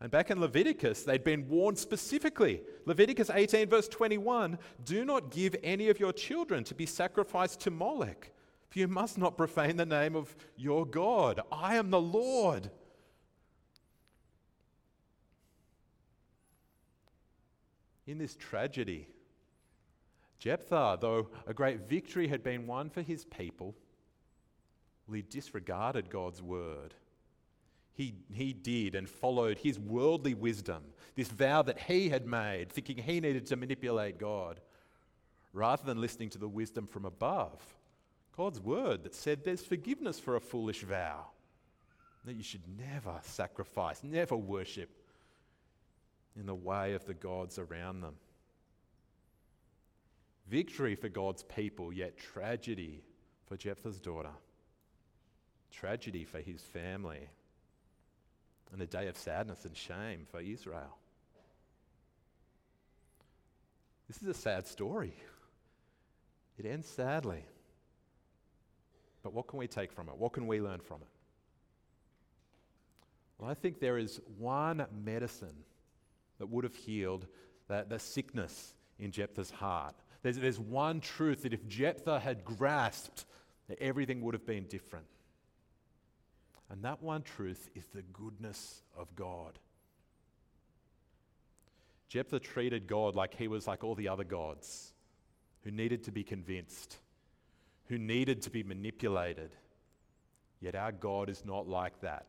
And 0.00 0.10
back 0.10 0.30
in 0.30 0.40
Leviticus, 0.40 1.02
they'd 1.02 1.24
been 1.24 1.46
warned 1.48 1.78
specifically. 1.78 2.62
Leviticus 2.86 3.28
18, 3.28 3.68
verse 3.68 3.86
21 3.88 4.58
Do 4.84 5.04
not 5.04 5.30
give 5.30 5.54
any 5.62 5.88
of 5.88 6.00
your 6.00 6.12
children 6.12 6.64
to 6.64 6.74
be 6.74 6.86
sacrificed 6.86 7.60
to 7.60 7.70
Molech, 7.70 8.32
for 8.70 8.78
you 8.78 8.88
must 8.88 9.18
not 9.18 9.36
profane 9.36 9.76
the 9.76 9.84
name 9.84 10.16
of 10.16 10.34
your 10.56 10.86
God. 10.86 11.40
I 11.52 11.76
am 11.76 11.90
the 11.90 12.00
Lord. 12.00 12.70
In 18.06 18.16
this 18.18 18.34
tragedy, 18.36 19.06
Jephthah, 20.40 20.98
though 21.00 21.28
a 21.46 21.54
great 21.54 21.88
victory 21.88 22.26
had 22.26 22.42
been 22.42 22.66
won 22.66 22.90
for 22.90 23.02
his 23.02 23.24
people, 23.24 23.76
he 25.12 25.22
disregarded 25.22 26.08
God's 26.08 26.40
word. 26.40 26.94
He, 27.92 28.14
he 28.32 28.52
did 28.52 28.94
and 28.94 29.08
followed 29.08 29.58
his 29.58 29.78
worldly 29.78 30.34
wisdom, 30.34 30.82
this 31.16 31.28
vow 31.28 31.62
that 31.62 31.78
he 31.80 32.08
had 32.08 32.26
made, 32.26 32.70
thinking 32.70 32.96
he 32.96 33.20
needed 33.20 33.46
to 33.46 33.56
manipulate 33.56 34.18
God, 34.18 34.60
rather 35.52 35.84
than 35.84 36.00
listening 36.00 36.30
to 36.30 36.38
the 36.38 36.48
wisdom 36.48 36.86
from 36.86 37.04
above. 37.04 37.60
God's 38.36 38.60
word 38.60 39.04
that 39.04 39.14
said 39.14 39.44
there's 39.44 39.64
forgiveness 39.64 40.18
for 40.18 40.36
a 40.36 40.40
foolish 40.40 40.82
vow, 40.82 41.26
that 42.24 42.36
you 42.36 42.42
should 42.42 42.62
never 42.78 43.18
sacrifice, 43.22 44.02
never 44.02 44.36
worship 44.36 44.88
in 46.38 46.46
the 46.46 46.54
way 46.54 46.94
of 46.94 47.04
the 47.04 47.14
gods 47.14 47.58
around 47.58 48.00
them. 48.00 48.14
Victory 50.50 50.96
for 50.96 51.08
God's 51.08 51.44
people, 51.44 51.92
yet 51.92 52.18
tragedy 52.18 53.04
for 53.46 53.56
Jephthah's 53.56 54.00
daughter. 54.00 54.32
Tragedy 55.70 56.24
for 56.24 56.40
his 56.40 56.60
family. 56.60 57.28
And 58.72 58.82
a 58.82 58.86
day 58.86 59.06
of 59.06 59.16
sadness 59.16 59.64
and 59.64 59.76
shame 59.76 60.26
for 60.28 60.40
Israel. 60.40 60.96
This 64.08 64.20
is 64.20 64.26
a 64.26 64.34
sad 64.34 64.66
story. 64.66 65.14
It 66.58 66.66
ends 66.66 66.88
sadly. 66.88 67.44
But 69.22 69.32
what 69.32 69.46
can 69.46 69.58
we 69.58 69.68
take 69.68 69.92
from 69.92 70.08
it? 70.08 70.16
What 70.16 70.32
can 70.32 70.48
we 70.48 70.60
learn 70.60 70.80
from 70.80 71.02
it? 71.02 71.08
Well, 73.38 73.48
I 73.48 73.54
think 73.54 73.78
there 73.78 73.98
is 73.98 74.20
one 74.36 74.84
medicine 75.04 75.64
that 76.38 76.48
would 76.48 76.64
have 76.64 76.74
healed 76.74 77.26
that, 77.68 77.88
the 77.88 78.00
sickness 78.00 78.74
in 78.98 79.12
Jephthah's 79.12 79.52
heart 79.52 79.94
there's, 80.22 80.36
there's 80.36 80.58
one 80.58 81.00
truth 81.00 81.42
that 81.42 81.54
if 81.54 81.66
Jephthah 81.66 82.20
had 82.20 82.44
grasped, 82.44 83.24
everything 83.80 84.20
would 84.22 84.34
have 84.34 84.46
been 84.46 84.64
different. 84.64 85.06
And 86.70 86.82
that 86.84 87.02
one 87.02 87.22
truth 87.22 87.68
is 87.74 87.86
the 87.86 88.02
goodness 88.02 88.82
of 88.96 89.14
God. 89.16 89.58
Jephthah 92.08 92.40
treated 92.40 92.86
God 92.86 93.14
like 93.14 93.34
he 93.34 93.48
was 93.48 93.66
like 93.66 93.84
all 93.84 93.94
the 93.94 94.08
other 94.08 94.24
gods 94.24 94.92
who 95.62 95.70
needed 95.70 96.04
to 96.04 96.12
be 96.12 96.24
convinced, 96.24 96.98
who 97.86 97.98
needed 97.98 98.42
to 98.42 98.50
be 98.50 98.62
manipulated. 98.62 99.54
Yet 100.60 100.74
our 100.74 100.92
God 100.92 101.28
is 101.28 101.44
not 101.44 101.68
like 101.68 102.00
that. 102.00 102.26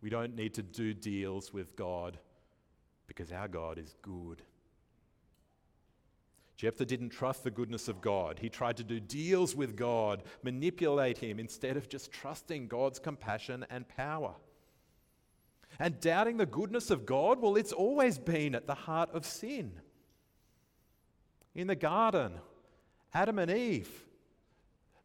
We 0.00 0.10
don't 0.10 0.36
need 0.36 0.54
to 0.54 0.62
do 0.62 0.94
deals 0.94 1.52
with 1.52 1.76
God 1.76 2.18
because 3.06 3.32
our 3.32 3.48
God 3.48 3.78
is 3.78 3.94
good. 4.02 4.42
Jephthah 6.56 6.86
didn't 6.86 7.10
trust 7.10 7.44
the 7.44 7.50
goodness 7.50 7.86
of 7.86 8.00
God. 8.00 8.38
He 8.40 8.48
tried 8.48 8.78
to 8.78 8.84
do 8.84 8.98
deals 8.98 9.54
with 9.54 9.76
God, 9.76 10.22
manipulate 10.42 11.18
him, 11.18 11.38
instead 11.38 11.76
of 11.76 11.88
just 11.88 12.10
trusting 12.10 12.68
God's 12.68 12.98
compassion 12.98 13.66
and 13.68 13.86
power. 13.86 14.34
And 15.78 16.00
doubting 16.00 16.38
the 16.38 16.46
goodness 16.46 16.90
of 16.90 17.04
God, 17.04 17.42
well, 17.42 17.56
it's 17.56 17.72
always 17.72 18.18
been 18.18 18.54
at 18.54 18.66
the 18.66 18.74
heart 18.74 19.10
of 19.12 19.26
sin. 19.26 19.72
In 21.54 21.66
the 21.66 21.76
garden, 21.76 22.32
Adam 23.12 23.38
and 23.38 23.50
Eve, 23.50 23.90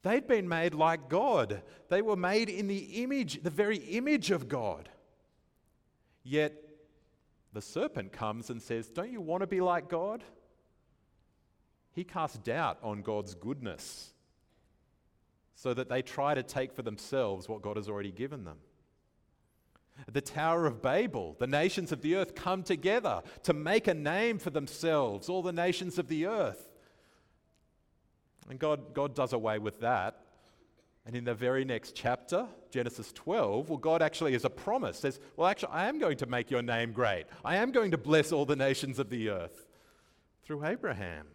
they'd 0.04 0.28
been 0.28 0.48
made 0.48 0.74
like 0.74 1.10
God. 1.10 1.62
They 1.90 2.02
were 2.02 2.16
made 2.16 2.48
in 2.48 2.68
the 2.68 3.04
image, 3.04 3.44
the 3.44 3.50
very 3.50 3.78
image 3.78 4.32
of 4.32 4.48
God. 4.48 4.88
Yet 6.24 6.54
the 7.52 7.62
serpent 7.62 8.14
comes 8.14 8.50
and 8.50 8.62
says, 8.62 8.88
Don't 8.88 9.12
you 9.12 9.20
want 9.20 9.42
to 9.42 9.48
be 9.48 9.60
like 9.60 9.90
God? 9.90 10.24
He 11.94 12.04
casts 12.04 12.38
doubt 12.38 12.78
on 12.82 13.02
God's 13.02 13.34
goodness 13.34 14.14
so 15.56 15.74
that 15.74 15.90
they 15.90 16.02
try 16.02 16.34
to 16.34 16.44
take 16.44 16.74
for 16.74 16.82
themselves 16.82 17.48
what 17.48 17.62
God 17.62 17.76
has 17.76 17.88
already 17.88 18.12
given 18.12 18.46
them. 18.46 18.58
The 20.12 20.22
Tower 20.22 20.66
of 20.66 20.82
Babel, 20.82 21.36
the 21.38 21.48
nations 21.48 21.92
of 21.92 22.02
the 22.02 22.16
earth 22.16 22.34
come 22.34 22.64
together 22.64 23.22
to 23.44 23.54
make 23.54 23.88
a 23.88 23.94
name 23.94 24.40
for 24.40 24.50
themselves, 24.50 25.30
all 25.30 25.44
the 25.44 25.52
nations 25.52 26.00
of 26.00 26.08
the 26.08 26.26
earth. 26.26 26.70
And 28.50 28.58
God, 28.58 28.94
God 28.94 29.14
does 29.14 29.34
away 29.34 29.60
with 29.60 29.82
that. 29.82 30.22
And 31.06 31.16
in 31.16 31.24
the 31.24 31.34
very 31.34 31.66
next 31.66 31.96
chapter, 31.96 32.48
Genesis 32.70 33.12
12, 33.14 33.70
well, 33.70 33.78
God 33.78 34.02
actually, 34.02 34.36
as 34.36 34.46
a 34.46 34.50
promise, 34.50 35.00
says, 35.00 35.20
Well, 35.36 35.48
actually, 35.48 35.74
I 35.74 35.88
am 35.88 36.00
going 36.00 36.18
to 36.18 36.26
make 36.26 36.52
your 36.52 36.62
name 36.62 36.92
great. 36.92 37.26
I 37.44 37.58
am 37.58 37.72
going 37.72 37.92
to 37.92 37.98
bless 37.98 38.32
all 38.32 38.46
the 38.46 38.56
nations 38.56 39.00
of 39.00 39.10
the 39.10 39.30
earth 39.30 39.66
through 40.44 40.66
Abraham. 40.66 41.28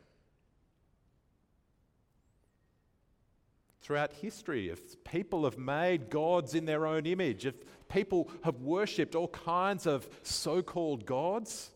Throughout 3.87 4.13
history, 4.15 4.69
if 4.69 5.05
people 5.05 5.45
have 5.45 5.57
made 5.57 6.11
gods 6.11 6.57
in 6.57 6.65
their 6.65 6.89
own 6.89 7.07
image, 7.07 7.47
if 7.47 7.55
people 7.89 8.29
have 8.43 8.57
worshipped 8.57 9.15
all 9.15 9.29
kinds 9.29 9.87
of 9.87 10.09
so 10.25 10.61
called 10.61 11.07
gods, 11.07 11.71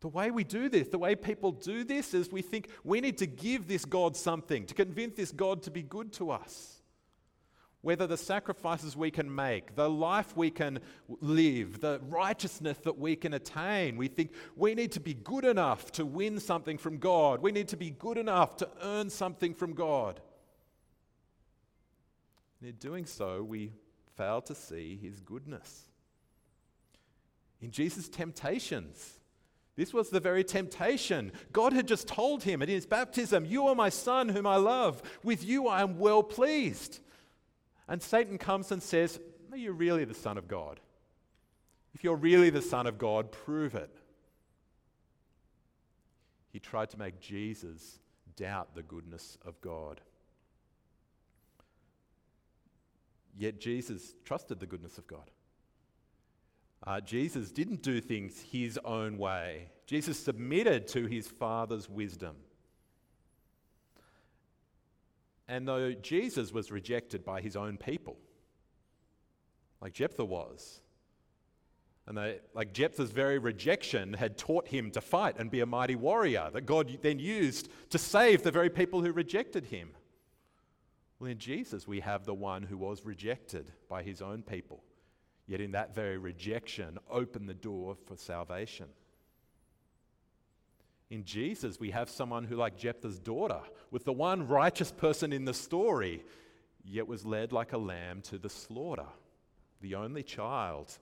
the 0.00 0.08
way 0.08 0.30
we 0.30 0.44
do 0.44 0.68
this, 0.68 0.88
the 0.88 0.98
way 0.98 1.14
people 1.14 1.50
do 1.50 1.82
this, 1.82 2.12
is 2.12 2.30
we 2.30 2.42
think 2.42 2.68
we 2.84 3.00
need 3.00 3.16
to 3.16 3.26
give 3.26 3.66
this 3.66 3.86
God 3.86 4.18
something, 4.18 4.66
to 4.66 4.74
convince 4.74 5.16
this 5.16 5.32
God 5.32 5.62
to 5.62 5.70
be 5.70 5.82
good 5.82 6.12
to 6.14 6.30
us. 6.30 6.82
Whether 7.80 8.06
the 8.06 8.18
sacrifices 8.18 8.94
we 8.94 9.10
can 9.10 9.34
make, 9.34 9.76
the 9.76 9.88
life 9.88 10.36
we 10.36 10.50
can 10.50 10.80
live, 11.22 11.80
the 11.80 12.02
righteousness 12.10 12.76
that 12.84 12.98
we 12.98 13.16
can 13.16 13.32
attain, 13.32 13.96
we 13.96 14.08
think 14.08 14.32
we 14.56 14.74
need 14.74 14.92
to 14.92 15.00
be 15.00 15.14
good 15.14 15.46
enough 15.46 15.90
to 15.92 16.04
win 16.04 16.38
something 16.38 16.76
from 16.76 16.98
God. 16.98 17.40
We 17.40 17.50
need 17.50 17.68
to 17.68 17.78
be 17.78 17.88
good 17.88 18.18
enough 18.18 18.58
to 18.58 18.68
earn 18.82 19.08
something 19.08 19.54
from 19.54 19.72
God. 19.72 20.20
And 22.60 22.70
in 22.70 22.76
doing 22.76 23.06
so, 23.06 23.42
we 23.42 23.72
fail 24.16 24.40
to 24.42 24.54
see 24.54 24.98
his 25.00 25.20
goodness. 25.20 25.84
In 27.60 27.70
Jesus' 27.70 28.08
temptations, 28.08 29.18
this 29.76 29.94
was 29.94 30.10
the 30.10 30.20
very 30.20 30.42
temptation. 30.42 31.32
God 31.52 31.72
had 31.72 31.86
just 31.86 32.08
told 32.08 32.42
him 32.42 32.62
in 32.62 32.68
his 32.68 32.86
baptism, 32.86 33.44
You 33.44 33.68
are 33.68 33.74
my 33.74 33.88
son 33.88 34.28
whom 34.28 34.46
I 34.46 34.56
love. 34.56 35.02
With 35.22 35.44
you 35.44 35.68
I 35.68 35.82
am 35.82 35.98
well 35.98 36.22
pleased. 36.22 37.00
And 37.86 38.02
Satan 38.02 38.38
comes 38.38 38.72
and 38.72 38.82
says, 38.82 39.20
Are 39.50 39.56
you 39.56 39.72
really 39.72 40.04
the 40.04 40.14
Son 40.14 40.36
of 40.36 40.48
God? 40.48 40.80
If 41.94 42.04
you're 42.04 42.16
really 42.16 42.50
the 42.50 42.62
Son 42.62 42.86
of 42.86 42.98
God, 42.98 43.32
prove 43.32 43.74
it. 43.74 43.96
He 46.52 46.58
tried 46.58 46.90
to 46.90 46.98
make 46.98 47.20
Jesus 47.20 47.98
doubt 48.36 48.74
the 48.74 48.82
goodness 48.82 49.38
of 49.44 49.60
God. 49.60 50.00
Yet 53.38 53.60
Jesus 53.60 54.16
trusted 54.24 54.58
the 54.58 54.66
goodness 54.66 54.98
of 54.98 55.06
God. 55.06 55.30
Uh, 56.84 57.00
Jesus 57.00 57.52
didn't 57.52 57.82
do 57.82 58.00
things 58.00 58.40
his 58.50 58.78
own 58.84 59.16
way. 59.16 59.70
Jesus 59.86 60.18
submitted 60.18 60.88
to 60.88 61.06
his 61.06 61.28
Father's 61.28 61.88
wisdom. 61.88 62.36
And 65.46 65.66
though 65.66 65.92
Jesus 65.92 66.52
was 66.52 66.70
rejected 66.70 67.24
by 67.24 67.40
his 67.40 67.56
own 67.56 67.78
people, 67.78 68.16
like 69.80 69.94
Jephthah 69.94 70.24
was, 70.24 70.80
and 72.06 72.16
they, 72.16 72.40
like 72.54 72.72
Jephthah's 72.72 73.10
very 73.10 73.38
rejection 73.38 74.14
had 74.14 74.38
taught 74.38 74.66
him 74.66 74.90
to 74.92 75.00
fight 75.00 75.36
and 75.38 75.50
be 75.50 75.60
a 75.60 75.66
mighty 75.66 75.94
warrior 75.94 76.48
that 76.52 76.66
God 76.66 76.98
then 77.02 77.18
used 77.18 77.68
to 77.90 77.98
save 77.98 78.42
the 78.42 78.50
very 78.50 78.70
people 78.70 79.02
who 79.02 79.12
rejected 79.12 79.66
him. 79.66 79.90
Well, 81.18 81.30
in 81.30 81.38
Jesus, 81.38 81.88
we 81.88 82.00
have 82.00 82.24
the 82.24 82.34
one 82.34 82.62
who 82.62 82.76
was 82.76 83.04
rejected 83.04 83.72
by 83.88 84.02
his 84.02 84.22
own 84.22 84.42
people, 84.42 84.84
yet 85.46 85.60
in 85.60 85.72
that 85.72 85.94
very 85.94 86.16
rejection, 86.16 86.98
opened 87.10 87.48
the 87.48 87.54
door 87.54 87.96
for 88.06 88.16
salvation. 88.16 88.86
In 91.10 91.24
Jesus, 91.24 91.80
we 91.80 91.90
have 91.90 92.08
someone 92.08 92.44
who, 92.44 92.54
like 92.54 92.76
Jephthah's 92.76 93.18
daughter, 93.18 93.60
was 93.90 94.04
the 94.04 94.12
one 94.12 94.46
righteous 94.46 94.92
person 94.92 95.32
in 95.32 95.44
the 95.44 95.54
story, 95.54 96.22
yet 96.84 97.08
was 97.08 97.24
led 97.24 97.50
like 97.50 97.72
a 97.72 97.78
lamb 97.78 98.20
to 98.22 98.38
the 98.38 98.50
slaughter, 98.50 99.06
the 99.80 99.94
only 99.94 100.22
child. 100.22 100.92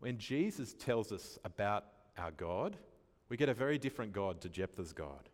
When 0.00 0.18
Jesus 0.18 0.74
tells 0.74 1.12
us 1.12 1.38
about 1.44 1.84
our 2.18 2.30
God, 2.32 2.76
we 3.28 3.36
get 3.36 3.48
a 3.48 3.54
very 3.54 3.78
different 3.78 4.12
God 4.12 4.40
to 4.40 4.48
Jephthah's 4.48 4.92
God. 4.92 5.28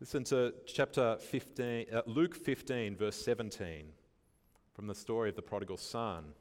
Listen 0.00 0.24
to 0.24 0.54
chapter 0.64 1.18
15, 1.20 1.86
uh, 1.92 2.00
Luke 2.06 2.34
15, 2.34 2.96
verse 2.96 3.16
17, 3.16 3.84
from 4.72 4.86
the 4.86 4.94
story 4.94 5.28
of 5.28 5.36
the 5.36 5.42
prodigal 5.42 5.76
son. 5.76 6.32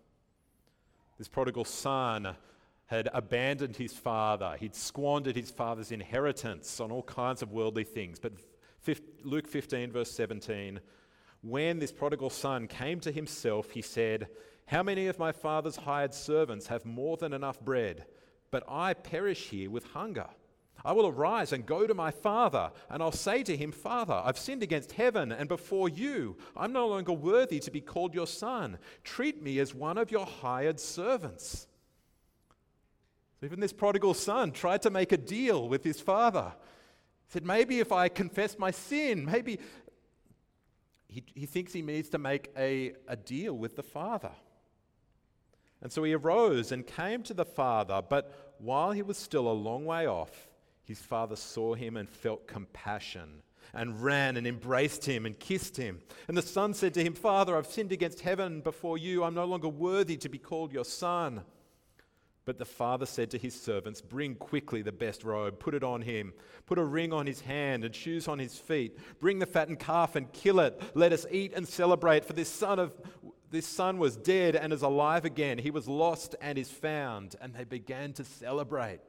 This 1.17 1.27
prodigal 1.27 1.65
son 1.65 2.37
had 2.85 3.09
abandoned 3.13 3.75
his 3.75 3.91
father, 3.91 4.55
he'd 4.57 4.75
squandered 4.75 5.35
his 5.35 5.51
father's 5.51 5.91
inheritance 5.91 6.79
on 6.79 6.89
all 6.89 7.03
kinds 7.03 7.41
of 7.41 7.51
worldly 7.51 7.83
things. 7.83 8.17
But 8.17 8.31
Luke 9.25 9.45
15, 9.45 9.91
verse 9.91 10.11
17, 10.11 10.79
when 11.41 11.79
this 11.79 11.91
prodigal 11.91 12.29
son 12.29 12.65
came 12.65 13.01
to 13.01 13.11
himself, 13.11 13.71
he 13.71 13.81
said, 13.81 14.29
How 14.67 14.83
many 14.83 15.07
of 15.07 15.19
my 15.19 15.33
father's 15.33 15.75
hired 15.75 16.13
servants 16.13 16.67
have 16.67 16.85
more 16.85 17.17
than 17.17 17.33
enough 17.33 17.59
bread, 17.59 18.05
but 18.51 18.63
I 18.69 18.93
perish 18.93 19.49
here 19.49 19.69
with 19.69 19.83
hunger? 19.83 20.29
I 20.85 20.93
will 20.93 21.07
arise 21.07 21.51
and 21.51 21.65
go 21.65 21.85
to 21.85 21.93
my 21.93 22.11
father, 22.11 22.71
and 22.89 23.03
I'll 23.03 23.11
say 23.11 23.43
to 23.43 23.55
him, 23.55 23.71
Father, 23.71 24.21
I've 24.23 24.37
sinned 24.37 24.63
against 24.63 24.93
heaven 24.93 25.31
and 25.31 25.49
before 25.49 25.89
you. 25.89 26.37
I'm 26.55 26.71
no 26.71 26.87
longer 26.87 27.13
worthy 27.13 27.59
to 27.59 27.71
be 27.71 27.81
called 27.81 28.13
your 28.13 28.27
son. 28.27 28.77
Treat 29.03 29.41
me 29.41 29.59
as 29.59 29.75
one 29.75 29.97
of 29.97 30.11
your 30.11 30.25
hired 30.25 30.79
servants. 30.79 31.67
So 33.39 33.45
even 33.45 33.59
this 33.59 33.73
prodigal 33.73 34.13
son 34.13 34.51
tried 34.51 34.81
to 34.83 34.89
make 34.89 35.11
a 35.11 35.17
deal 35.17 35.67
with 35.69 35.83
his 35.83 35.99
father. 35.99 36.53
He 37.27 37.33
said, 37.33 37.45
Maybe 37.45 37.79
if 37.79 37.91
I 37.91 38.09
confess 38.09 38.57
my 38.57 38.71
sin, 38.71 39.25
maybe. 39.25 39.59
He, 41.07 41.23
he 41.33 41.47
thinks 41.47 41.73
he 41.73 41.81
needs 41.81 42.09
to 42.09 42.19
make 42.19 42.51
a, 42.55 42.93
a 43.07 43.15
deal 43.15 43.57
with 43.57 43.75
the 43.75 43.81
father. 43.81 44.31
And 45.81 45.91
so 45.91 46.03
he 46.03 46.13
arose 46.13 46.71
and 46.71 46.85
came 46.85 47.23
to 47.23 47.33
the 47.33 47.45
father, 47.45 48.01
but 48.07 48.55
while 48.59 48.91
he 48.91 49.01
was 49.01 49.17
still 49.17 49.49
a 49.49 49.53
long 49.53 49.85
way 49.85 50.05
off, 50.05 50.48
his 50.89 50.99
father 50.99 51.35
saw 51.35 51.75
him 51.75 51.95
and 51.97 52.09
felt 52.09 52.47
compassion 52.47 53.43
and 53.75 54.01
ran 54.03 54.37
and 54.37 54.47
embraced 54.47 55.05
him 55.05 55.27
and 55.27 55.39
kissed 55.39 55.77
him. 55.77 55.99
And 56.27 56.35
the 56.35 56.41
son 56.41 56.73
said 56.73 56.95
to 56.95 57.03
him, 57.03 57.13
Father, 57.13 57.55
I've 57.55 57.67
sinned 57.67 57.91
against 57.91 58.21
heaven 58.21 58.61
before 58.61 58.97
you. 58.97 59.23
I'm 59.23 59.35
no 59.35 59.45
longer 59.45 59.69
worthy 59.69 60.17
to 60.17 60.29
be 60.29 60.39
called 60.39 60.73
your 60.73 60.83
son. 60.83 61.43
But 62.43 62.57
the 62.57 62.65
father 62.65 63.05
said 63.05 63.29
to 63.29 63.37
his 63.37 63.53
servants, 63.53 64.01
Bring 64.01 64.33
quickly 64.33 64.81
the 64.81 64.91
best 64.91 65.23
robe, 65.23 65.59
put 65.59 65.75
it 65.75 65.83
on 65.83 66.01
him, 66.01 66.33
put 66.65 66.79
a 66.79 66.83
ring 66.83 67.13
on 67.13 67.27
his 67.27 67.41
hand 67.41 67.85
and 67.85 67.93
shoes 67.93 68.27
on 68.27 68.39
his 68.39 68.57
feet. 68.57 68.97
Bring 69.19 69.37
the 69.37 69.45
fattened 69.45 69.77
calf 69.77 70.15
and 70.15 70.33
kill 70.33 70.59
it. 70.59 70.81
Let 70.95 71.13
us 71.13 71.27
eat 71.29 71.53
and 71.53 71.67
celebrate, 71.67 72.25
for 72.25 72.33
this 72.33 72.49
son 72.49 72.79
of 72.79 72.93
this 73.51 73.67
son 73.67 73.99
was 73.99 74.15
dead 74.15 74.55
and 74.55 74.73
is 74.73 74.81
alive 74.81 75.25
again. 75.25 75.59
He 75.59 75.69
was 75.69 75.87
lost 75.87 76.35
and 76.41 76.57
is 76.57 76.71
found. 76.71 77.35
And 77.39 77.53
they 77.53 77.63
began 77.63 78.13
to 78.13 78.23
celebrate. 78.23 79.01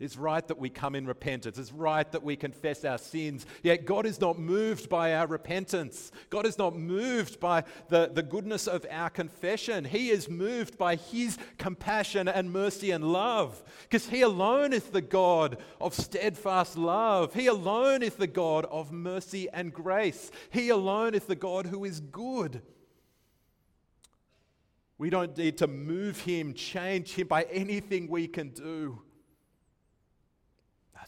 It's 0.00 0.16
right 0.16 0.46
that 0.48 0.58
we 0.58 0.70
come 0.70 0.94
in 0.94 1.06
repentance. 1.06 1.58
It's 1.58 1.74
right 1.74 2.10
that 2.12 2.22
we 2.22 2.34
confess 2.34 2.86
our 2.86 2.96
sins. 2.96 3.44
Yet 3.62 3.84
God 3.84 4.06
is 4.06 4.18
not 4.18 4.38
moved 4.38 4.88
by 4.88 5.12
our 5.12 5.26
repentance. 5.26 6.10
God 6.30 6.46
is 6.46 6.56
not 6.56 6.74
moved 6.74 7.38
by 7.38 7.64
the, 7.90 8.10
the 8.10 8.22
goodness 8.22 8.66
of 8.66 8.86
our 8.90 9.10
confession. 9.10 9.84
He 9.84 10.08
is 10.08 10.26
moved 10.26 10.78
by 10.78 10.96
His 10.96 11.36
compassion 11.58 12.28
and 12.28 12.50
mercy 12.50 12.92
and 12.92 13.12
love. 13.12 13.62
Because 13.82 14.08
He 14.08 14.22
alone 14.22 14.72
is 14.72 14.84
the 14.84 15.02
God 15.02 15.58
of 15.82 15.92
steadfast 15.92 16.78
love. 16.78 17.34
He 17.34 17.46
alone 17.46 18.02
is 18.02 18.14
the 18.14 18.26
God 18.26 18.64
of 18.70 18.90
mercy 18.90 19.50
and 19.52 19.70
grace. 19.70 20.30
He 20.48 20.70
alone 20.70 21.14
is 21.14 21.24
the 21.24 21.36
God 21.36 21.66
who 21.66 21.84
is 21.84 22.00
good. 22.00 22.62
We 24.96 25.10
don't 25.10 25.36
need 25.36 25.58
to 25.58 25.66
move 25.66 26.20
Him, 26.20 26.54
change 26.54 27.12
Him 27.12 27.26
by 27.26 27.42
anything 27.42 28.08
we 28.08 28.26
can 28.26 28.48
do 28.48 29.02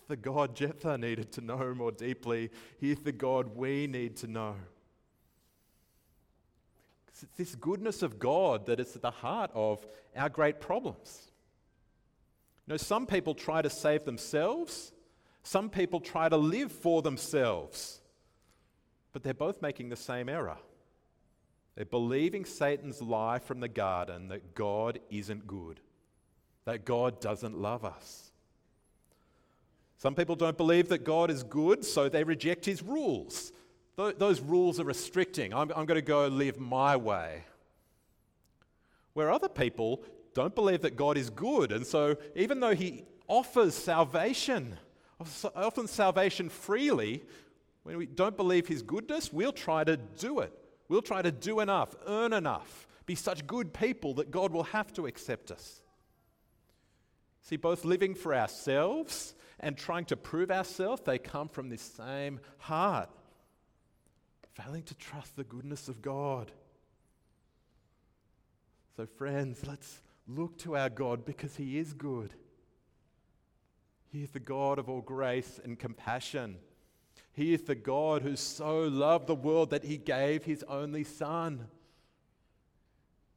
the 0.09 0.17
God 0.17 0.55
Jephthah 0.57 0.99
needed 0.99 1.33
to 1.33 1.41
know 1.41 1.75
more 1.75 1.93
deeply. 1.93 2.51
He's 2.79 3.01
the 3.01 3.13
God 3.13 3.57
we 3.57 3.87
need 3.87 4.17
to 4.17 4.27
know. 4.27 4.57
Because 7.07 7.23
It's 7.23 7.37
this 7.37 7.55
goodness 7.55 8.03
of 8.03 8.19
God 8.19 8.67
that 8.67 8.81
is 8.81 8.97
at 8.97 9.03
the 9.03 9.11
heart 9.11 9.51
of 9.55 9.87
our 10.17 10.29
great 10.29 10.61
problems. 10.61 11.31
You 12.67 12.73
know, 12.73 12.77
some 12.77 13.07
people 13.07 13.35
try 13.35 13.63
to 13.63 13.71
save 13.71 14.05
themselves, 14.05 14.93
some 15.43 15.71
people 15.71 16.01
try 16.01 16.29
to 16.29 16.37
live 16.37 16.73
for 16.73 17.03
themselves, 17.03 18.01
but 19.13 19.23
they're 19.23 19.35
both 19.35 19.63
making 19.63 19.89
the 19.89 19.97
same 19.97 20.29
error. 20.29 20.59
They're 21.75 21.85
believing 21.85 22.45
Satan's 22.45 23.01
lie 23.01 23.39
from 23.39 23.61
the 23.61 23.69
garden 23.69 24.29
that 24.29 24.55
God 24.55 24.99
isn't 25.11 25.47
good, 25.47 25.81
that 26.65 26.85
God 26.85 27.21
doesn't 27.21 27.57
love 27.57 27.85
us. 27.85 28.32
Some 30.03 30.17
people 30.17 30.35
don't 30.35 30.57
believe 30.57 30.89
that 30.89 31.05
God 31.05 31.31
is 31.31 31.45
good, 31.45 31.85
so 31.85 32.09
they 32.09 32.25
reject 32.25 32.65
his 32.65 32.83
rules. 32.83 33.53
Those 33.95 34.41
rules 34.41 34.81
are 34.81 34.85
restricting. 34.85 35.55
I'm, 35.55 35.71
I'm 35.77 35.87
going 35.87 35.95
to 35.95 36.03
go 36.03 36.27
live 36.27 36.59
my 36.59 36.97
way. 36.97 37.45
Where 39.13 39.31
other 39.31 39.49
people 39.49 40.03
don't 40.35 40.57
believe 40.57 40.83
that 40.83 40.97
God 40.97 41.17
is 41.17 41.31
good, 41.31 41.71
and 41.71 41.87
so 41.87 42.17
even 42.35 42.59
though 42.59 42.75
he 42.75 43.05
offers 43.29 43.77
salvation, 43.77 44.77
often 45.55 45.87
salvation 45.87 46.49
freely, 46.49 47.23
when 47.85 47.97
we 47.97 48.07
don't 48.07 48.37
believe 48.37 48.67
his 48.67 48.83
goodness, 48.83 49.33
we'll 49.33 49.53
try 49.53 49.85
to 49.85 49.97
do 49.97 50.41
it. 50.41 50.53
We'll 50.89 51.03
try 51.03 51.23
to 51.23 51.31
do 51.31 51.61
enough, 51.61 51.95
earn 52.09 52.33
enough, 52.33 52.89
be 53.07 53.15
such 53.15 53.47
good 53.47 53.73
people 53.73 54.15
that 54.15 54.33
God 54.33 54.51
will 54.53 54.65
have 54.65 54.93
to 54.95 55.07
accept 55.07 55.53
us. 55.53 55.81
See, 57.43 57.57
both 57.57 57.85
living 57.85 58.17
for 58.17 58.35
ourselves 58.35 59.37
and 59.63 59.77
trying 59.77 60.05
to 60.07 60.17
prove 60.17 60.51
ourselves, 60.51 61.03
they 61.05 61.19
come 61.19 61.49
from 61.49 61.69
this 61.69 61.83
same 61.83 62.41
heart. 62.59 63.09
Failing 64.55 64.83
to 64.83 64.95
trust 64.95 65.37
the 65.37 65.45
goodness 65.45 65.89
of 65.89 66.03
God. 66.03 66.51
So, 68.97 69.07
friends, 69.07 69.61
let's 69.67 70.03
look 70.27 70.59
to 70.59 70.77
our 70.77 70.91
God 70.91 71.25
because 71.25 71.57
He 71.57 71.79
is 71.79 71.93
good. 71.93 72.35
He 74.11 74.23
is 74.23 74.31
the 74.31 74.41
God 74.41 74.79
of 74.79 74.91
all 74.91 75.01
grace 75.01 75.59
and 75.65 75.79
compassion. 75.79 76.59
He 77.33 77.55
is 77.55 77.63
the 77.63 77.75
God 77.75 78.21
who 78.21 78.37
so 78.37 78.83
loved 78.83 79.27
the 79.27 79.35
world 79.35 79.71
that 79.71 79.85
He 79.85 79.97
gave 79.97 80.45
His 80.45 80.63
only 80.69 81.05
Son. 81.05 81.69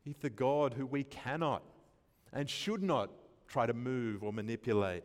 He's 0.03 0.17
the 0.17 0.29
God 0.29 0.73
who 0.73 0.85
we 0.85 1.05
cannot 1.05 1.63
and 2.33 2.49
should 2.49 2.83
not 2.83 3.09
try 3.47 3.65
to 3.65 3.73
move 3.73 4.21
or 4.21 4.33
manipulate. 4.33 5.03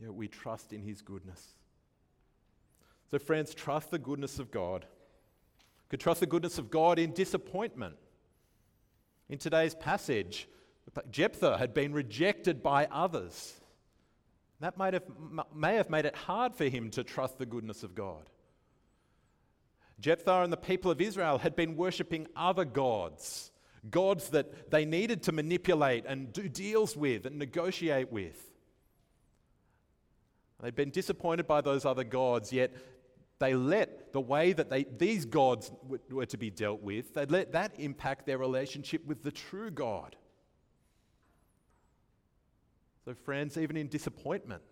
We 0.00 0.28
trust 0.28 0.72
in 0.72 0.82
His 0.82 1.02
goodness. 1.02 1.54
So, 3.10 3.18
friends, 3.18 3.54
trust 3.54 3.90
the 3.90 3.98
goodness 3.98 4.38
of 4.38 4.50
God. 4.50 4.84
You 4.84 5.86
could 5.90 6.00
trust 6.00 6.20
the 6.20 6.26
goodness 6.26 6.58
of 6.58 6.70
God 6.70 6.98
in 6.98 7.12
disappointment. 7.12 7.96
In 9.28 9.38
today's 9.38 9.74
passage, 9.74 10.48
Jephthah 11.10 11.58
had 11.58 11.74
been 11.74 11.92
rejected 11.92 12.62
by 12.62 12.86
others. 12.90 13.54
That 14.60 14.76
might 14.76 14.94
have, 14.94 15.04
may 15.54 15.76
have 15.76 15.90
made 15.90 16.04
it 16.04 16.16
hard 16.16 16.54
for 16.54 16.64
him 16.64 16.90
to 16.90 17.04
trust 17.04 17.38
the 17.38 17.46
goodness 17.46 17.82
of 17.82 17.94
God. 17.94 18.28
Jephthah 20.00 20.42
and 20.42 20.52
the 20.52 20.56
people 20.56 20.90
of 20.90 21.00
Israel 21.00 21.38
had 21.38 21.56
been 21.56 21.76
worshipping 21.76 22.26
other 22.36 22.64
gods, 22.64 23.50
gods 23.90 24.30
that 24.30 24.70
they 24.70 24.84
needed 24.84 25.24
to 25.24 25.32
manipulate 25.32 26.04
and 26.06 26.32
do 26.32 26.48
deals 26.48 26.96
with 26.96 27.26
and 27.26 27.38
negotiate 27.38 28.12
with. 28.12 28.44
They'd 30.62 30.74
been 30.74 30.90
disappointed 30.90 31.46
by 31.46 31.60
those 31.60 31.84
other 31.84 32.04
gods, 32.04 32.52
yet 32.52 32.74
they 33.38 33.54
let 33.54 34.12
the 34.12 34.20
way 34.20 34.52
that 34.52 34.68
they, 34.68 34.84
these 34.84 35.24
gods 35.24 35.70
were 36.10 36.26
to 36.26 36.36
be 36.36 36.50
dealt 36.50 36.82
with, 36.82 37.14
they 37.14 37.26
let 37.26 37.52
that 37.52 37.72
impact 37.78 38.26
their 38.26 38.38
relationship 38.38 39.04
with 39.06 39.22
the 39.22 39.30
true 39.30 39.70
God. 39.70 40.16
So, 43.04 43.14
friends, 43.14 43.56
even 43.56 43.76
in 43.76 43.88
disappointment, 43.88 44.62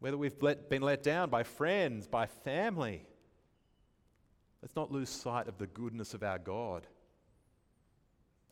whether 0.00 0.18
we've 0.18 0.42
let, 0.42 0.68
been 0.68 0.82
let 0.82 1.02
down 1.02 1.30
by 1.30 1.44
friends, 1.44 2.06
by 2.06 2.26
family, 2.26 3.06
let's 4.60 4.76
not 4.76 4.90
lose 4.90 5.08
sight 5.08 5.48
of 5.48 5.56
the 5.56 5.68
goodness 5.68 6.12
of 6.12 6.22
our 6.22 6.38
God. 6.38 6.86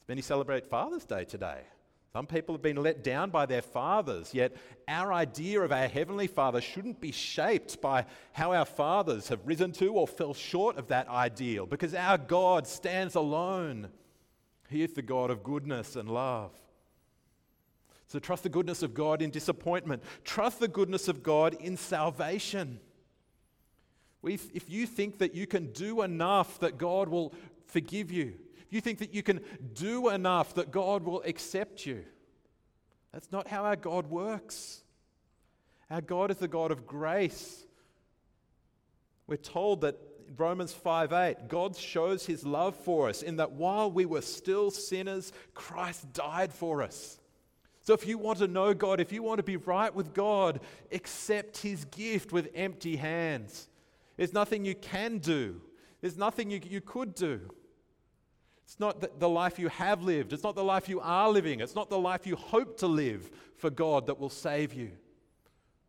Many 0.09 0.23
celebrate 0.23 0.67
Father's 0.67 1.05
Day 1.05 1.25
today. 1.25 1.63
Some 2.13 2.27
people 2.27 2.55
have 2.55 2.63
been 2.63 2.77
let 2.77 3.03
down 3.03 3.31
by 3.31 3.47
their 3.47 3.63
fathers, 3.63 4.35
yet 4.35 4.55
our 4.87 5.15
idea 5.15 5.63
of 5.63 5.73
our 5.73 5.89
Heavenly 5.89 6.27
Father 6.27 6.61
shouldn't 6.61 7.01
be 7.01 7.11
shaped 7.11 7.81
by 7.81 8.05
how 8.33 8.53
our 8.53 8.67
fathers 8.67 9.29
have 9.29 9.47
risen 9.47 9.73
to 9.73 9.95
or 9.95 10.07
fell 10.07 10.35
short 10.35 10.77
of 10.77 10.89
that 10.89 11.09
ideal, 11.09 11.65
because 11.65 11.95
our 11.95 12.19
God 12.19 12.67
stands 12.67 13.15
alone. 13.15 13.89
He 14.69 14.83
is 14.83 14.93
the 14.93 15.01
God 15.01 15.31
of 15.31 15.43
goodness 15.43 15.97
and 15.97 16.07
love. 16.07 16.53
So 18.09 18.19
trust 18.19 18.43
the 18.43 18.51
goodness 18.51 18.83
of 18.83 18.93
God 18.93 19.23
in 19.23 19.31
disappointment, 19.31 20.03
trust 20.23 20.61
the 20.61 20.69
goodness 20.69 21.09
of 21.09 21.23
God 21.23 21.55
in 21.55 21.79
salvation. 21.79 22.79
If 24.23 24.69
you 24.69 24.87
think 24.87 25.17
that 25.19 25.35
you 25.35 25.47
can 25.47 25.73
do 25.73 26.03
enough 26.03 26.61
that 26.61 26.77
God 26.77 27.09
will 27.09 27.33
forgive 27.69 28.13
you, 28.13 28.35
you 28.73 28.81
think 28.81 28.99
that 28.99 29.15
you 29.15 29.23
can 29.23 29.41
do 29.75 30.09
enough 30.09 30.55
that 30.55 30.71
God 30.71 31.05
will 31.05 31.23
accept 31.23 31.87
you. 31.87 32.05
That's 33.13 33.31
not 33.31 33.47
how 33.47 33.65
our 33.65 33.77
God 33.77 34.07
works. 34.07 34.83
Our 35.91 36.01
God 36.01 36.31
is 36.31 36.39
the 36.39 36.49
God 36.49 36.71
of 36.71 36.87
grace. 36.87 37.67
We're 39.27 39.37
told 39.37 39.83
that 39.83 39.99
Romans 40.37 40.73
5 40.73 41.13
8, 41.13 41.49
God 41.49 41.77
shows 41.77 42.25
his 42.25 42.47
love 42.47 42.75
for 42.75 43.09
us 43.09 43.23
in 43.23 43.37
that 43.37 43.53
while 43.53 43.91
we 43.91 44.07
were 44.07 44.23
still 44.23 44.71
sinners, 44.71 45.33
Christ 45.53 46.11
died 46.15 46.53
for 46.53 46.83
us. 46.83 47.21
So 47.83 47.93
if 47.93 48.07
you 48.07 48.17
want 48.17 48.39
to 48.39 48.47
know 48.47 48.73
God, 48.73 49.01
if 49.01 49.13
you 49.13 49.23
want 49.23 49.39
to 49.39 49.43
be 49.43 49.57
right 49.57 49.95
with 49.95 50.15
God, 50.15 50.61
accept 50.93 51.59
his 51.59 51.85
gift 51.87 52.33
with 52.33 52.49
empty 52.55 52.97
hands. 52.97 53.69
There's 54.17 54.33
nothing 54.33 54.65
you 54.65 54.75
can 54.75 55.19
do, 55.19 55.61
there's 56.01 56.17
nothing 56.17 56.51
you, 56.51 56.61
you 56.65 56.81
could 56.81 57.15
do. 57.15 57.51
It's 58.73 58.81
not 58.81 59.21
the 59.21 59.29
life 59.29 59.59
you 59.59 59.69
have 59.69 60.03
lived. 60.03 60.33
It's 60.33 60.43
not 60.43 60.55
the 60.55 60.65
life 60.65 60.89
you 60.89 60.99
are 61.01 61.29
living. 61.29 61.61
It's 61.61 61.75
not 61.75 61.91
the 61.91 61.99
life 61.99 62.27
you 62.27 62.37
hope 62.37 62.79
to 62.79 62.87
live 62.87 63.31
for 63.59 63.69
God 63.69 64.07
that 64.07 64.19
will 64.19 64.31
save 64.31 64.73
you. 64.73 64.93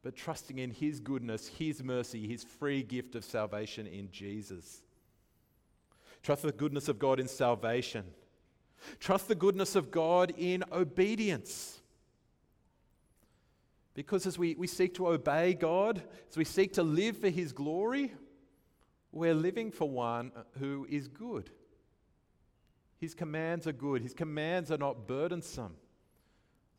But 0.03 0.17
trusting 0.17 0.59
in 0.59 0.69
His 0.69 0.99
goodness, 0.99 1.47
His 1.47 1.81
mercy, 1.81 2.27
His 2.27 2.43
free 2.43 2.83
gift 2.83 3.15
of 3.15 3.23
salvation 3.23 3.87
in 3.87 4.11
Jesus. 4.11 4.81
Trust 6.23 6.41
the 6.41 6.51
goodness 6.51 6.89
of 6.89 6.99
God 6.99 7.21
in 7.21 7.29
salvation. 7.29 8.03
Trust 8.99 9.29
the 9.29 9.35
goodness 9.35 9.77
of 9.77 9.89
God 9.89 10.33
in 10.37 10.65
obedience. 10.69 11.79
Because 13.93 14.27
as 14.27 14.37
we, 14.37 14.55
we 14.55 14.67
seek 14.67 14.93
to 14.95 15.07
obey 15.07 15.53
God, 15.53 16.03
as 16.29 16.35
we 16.35 16.43
seek 16.43 16.73
to 16.73 16.83
live 16.83 17.17
for 17.17 17.29
His 17.29 17.53
glory, 17.53 18.11
we're 19.13 19.35
living 19.35 19.71
for 19.71 19.89
one 19.89 20.33
who 20.59 20.85
is 20.89 21.07
good. 21.07 21.49
His 23.03 23.13
commands 23.13 23.67
are 23.67 23.73
good, 23.73 24.01
His 24.01 24.13
commands 24.13 24.71
are 24.71 24.77
not 24.77 25.09
burdensome. 25.09 25.75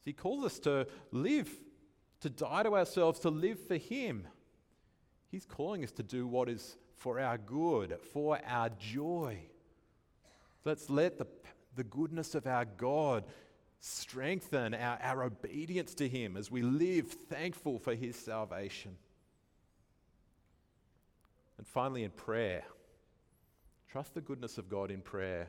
He 0.07 0.14
calls 0.14 0.43
us 0.43 0.59
to 0.61 0.87
live, 1.12 1.51
to 2.20 2.31
die 2.31 2.62
to 2.62 2.75
ourselves, 2.75 3.20
to 3.20 3.29
live 3.29 3.61
for 3.61 3.77
Him. 3.77 4.27
He's 5.31 5.45
calling 5.45 5.85
us 5.85 5.93
to 5.93 6.03
do 6.03 6.27
what 6.27 6.49
is 6.49 6.79
for 6.97 7.20
our 7.20 7.37
good, 7.37 7.99
for 8.14 8.41
our 8.47 8.70
joy. 8.70 9.37
Let's 10.64 10.89
let 10.89 11.18
the, 11.18 11.27
the 11.77 11.85
goodness 11.85 12.35
of 12.35 12.47
our 12.47 12.64
God 12.64 13.25
strengthen 13.81 14.72
our, 14.72 14.99
our 15.03 15.25
obedience 15.25 15.93
to 15.97 16.09
Him 16.09 16.39
as 16.39 16.51
we 16.51 16.62
live 16.62 17.12
thankful 17.29 17.79
for 17.79 17.95
His 17.95 18.16
salvation. 18.16 18.97
And 21.59 21.66
finally, 21.66 22.03
in 22.03 22.12
prayer, 22.12 22.64
trust 23.93 24.14
the 24.14 24.22
goodness 24.22 24.57
of 24.57 24.70
God 24.70 24.91
in 24.91 25.03
prayer. 25.03 25.49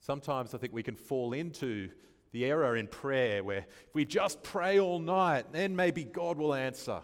Sometimes 0.00 0.54
I 0.54 0.58
think 0.58 0.72
we 0.72 0.82
can 0.82 0.96
fall 0.96 1.32
into 1.32 1.90
The 2.32 2.44
error 2.44 2.76
in 2.76 2.86
prayer 2.86 3.42
where 3.42 3.58
if 3.58 3.94
we 3.94 4.04
just 4.04 4.42
pray 4.42 4.78
all 4.78 5.00
night, 5.00 5.52
then 5.52 5.74
maybe 5.74 6.04
God 6.04 6.38
will 6.38 6.54
answer. 6.54 7.00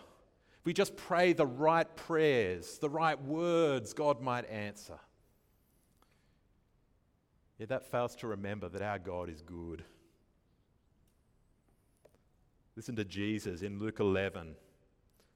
If 0.60 0.66
we 0.66 0.72
just 0.72 0.96
pray 0.96 1.32
the 1.32 1.46
right 1.46 1.96
prayers, 1.96 2.78
the 2.78 2.88
right 2.88 3.20
words, 3.20 3.92
God 3.92 4.20
might 4.20 4.48
answer. 4.48 4.98
Yet 7.58 7.70
that 7.70 7.90
fails 7.90 8.14
to 8.16 8.28
remember 8.28 8.68
that 8.68 8.82
our 8.82 8.98
God 8.98 9.28
is 9.28 9.42
good. 9.42 9.84
Listen 12.76 12.94
to 12.96 13.04
Jesus 13.04 13.62
in 13.62 13.80
Luke 13.80 13.98
11, 13.98 14.54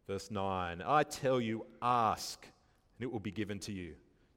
verse 0.06 0.30
9. 0.30 0.82
I 0.86 1.02
tell 1.02 1.40
you, 1.40 1.66
ask, 1.80 2.44
and 2.44 3.08
it 3.08 3.11
will 3.11 3.20
be 3.20 3.32
given 3.32 3.58
to 3.61 3.72
you. 3.72 3.94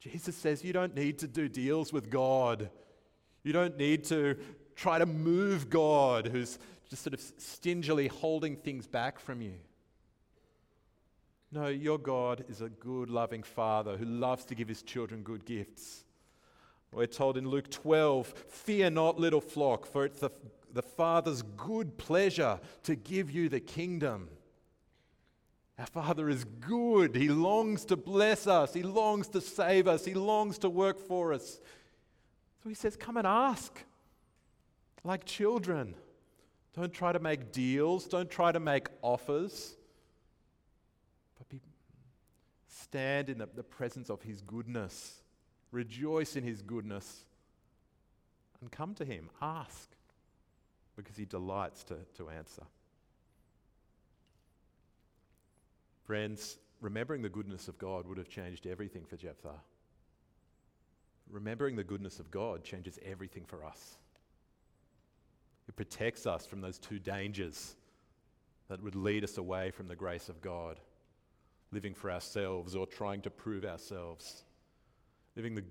Jesus 0.00 0.34
says 0.34 0.64
you 0.64 0.72
don't 0.72 0.94
need 0.94 1.18
to 1.18 1.28
do 1.28 1.48
deals 1.48 1.92
with 1.92 2.10
God. 2.10 2.70
You 3.42 3.52
don't 3.52 3.76
need 3.76 4.04
to 4.04 4.36
try 4.74 4.98
to 4.98 5.06
move 5.06 5.68
God, 5.68 6.26
who's 6.26 6.58
just 6.88 7.02
sort 7.02 7.14
of 7.14 7.20
stingily 7.20 8.08
holding 8.08 8.56
things 8.56 8.86
back 8.86 9.18
from 9.20 9.42
you. 9.42 9.54
No, 11.52 11.66
your 11.66 11.98
God 11.98 12.44
is 12.48 12.60
a 12.60 12.68
good, 12.68 13.10
loving 13.10 13.42
Father 13.42 13.96
who 13.96 14.04
loves 14.04 14.44
to 14.46 14.54
give 14.54 14.68
his 14.68 14.82
children 14.82 15.22
good 15.22 15.44
gifts. 15.44 16.04
We're 16.92 17.06
told 17.06 17.36
in 17.36 17.48
Luke 17.48 17.70
12, 17.70 18.28
Fear 18.48 18.90
not, 18.90 19.18
little 19.18 19.40
flock, 19.40 19.86
for 19.86 20.04
it's 20.04 20.20
the, 20.20 20.30
the 20.72 20.82
Father's 20.82 21.42
good 21.42 21.98
pleasure 21.98 22.58
to 22.84 22.96
give 22.96 23.30
you 23.30 23.48
the 23.48 23.60
kingdom. 23.60 24.28
Our 25.80 25.86
Father 25.86 26.28
is 26.28 26.44
good. 26.44 27.16
He 27.16 27.30
longs 27.30 27.86
to 27.86 27.96
bless 27.96 28.46
us. 28.46 28.74
He 28.74 28.82
longs 28.82 29.28
to 29.28 29.40
save 29.40 29.88
us. 29.88 30.04
He 30.04 30.12
longs 30.12 30.58
to 30.58 30.68
work 30.68 30.98
for 30.98 31.32
us. 31.32 31.58
So 32.62 32.68
he 32.68 32.74
says, 32.74 32.96
Come 32.96 33.16
and 33.16 33.26
ask 33.26 33.82
like 35.02 35.24
children. 35.24 35.94
Don't 36.74 36.92
try 36.92 37.12
to 37.12 37.18
make 37.18 37.50
deals. 37.50 38.04
Don't 38.04 38.30
try 38.30 38.52
to 38.52 38.60
make 38.60 38.88
offers. 39.00 39.74
But 41.38 41.48
be, 41.48 41.62
stand 42.68 43.30
in 43.30 43.38
the, 43.38 43.48
the 43.54 43.62
presence 43.62 44.10
of 44.10 44.20
His 44.20 44.42
goodness. 44.42 45.22
Rejoice 45.72 46.36
in 46.36 46.44
His 46.44 46.60
goodness. 46.60 47.24
And 48.60 48.70
come 48.70 48.94
to 48.96 49.04
Him. 49.06 49.30
Ask 49.40 49.88
because 50.94 51.16
He 51.16 51.24
delights 51.24 51.84
to, 51.84 51.96
to 52.18 52.28
answer. 52.28 52.64
Friends, 56.10 56.58
remembering 56.80 57.22
the 57.22 57.28
goodness 57.28 57.68
of 57.68 57.78
God 57.78 58.04
would 58.08 58.18
have 58.18 58.28
changed 58.28 58.66
everything 58.66 59.04
for 59.04 59.16
Jephthah. 59.16 59.60
Remembering 61.30 61.76
the 61.76 61.84
goodness 61.84 62.18
of 62.18 62.32
God 62.32 62.64
changes 62.64 62.98
everything 63.06 63.44
for 63.46 63.64
us. 63.64 63.96
It 65.68 65.76
protects 65.76 66.26
us 66.26 66.44
from 66.44 66.62
those 66.62 66.80
two 66.80 66.98
dangers 66.98 67.76
that 68.68 68.82
would 68.82 68.96
lead 68.96 69.22
us 69.22 69.38
away 69.38 69.70
from 69.70 69.86
the 69.86 69.94
grace 69.94 70.28
of 70.28 70.40
God 70.40 70.80
living 71.70 71.94
for 71.94 72.10
ourselves 72.10 72.74
or 72.74 72.88
trying 72.88 73.20
to 73.20 73.30
prove 73.30 73.64
ourselves. 73.64 74.42
Living 75.36 75.54
the 75.54 75.62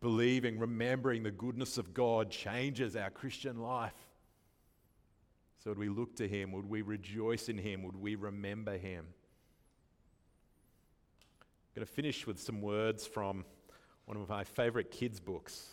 believing, 0.00 0.60
remembering 0.60 1.24
the 1.24 1.32
goodness 1.32 1.78
of 1.78 1.92
God 1.92 2.30
changes 2.30 2.94
our 2.94 3.10
Christian 3.10 3.58
life. 3.58 4.06
So, 5.64 5.72
would 5.72 5.78
we 5.78 5.88
look 5.88 6.14
to 6.14 6.28
Him? 6.28 6.52
Would 6.52 6.70
we 6.70 6.82
rejoice 6.82 7.48
in 7.48 7.58
Him? 7.58 7.82
Would 7.82 7.96
we 7.96 8.14
remember 8.14 8.78
Him? 8.78 9.06
I'm 11.70 11.82
going 11.82 11.86
to 11.86 11.92
finish 11.92 12.26
with 12.26 12.40
some 12.40 12.60
words 12.60 13.06
from 13.06 13.44
one 14.06 14.16
of 14.16 14.28
my 14.28 14.42
favorite 14.42 14.90
kids' 14.90 15.20
books. 15.20 15.68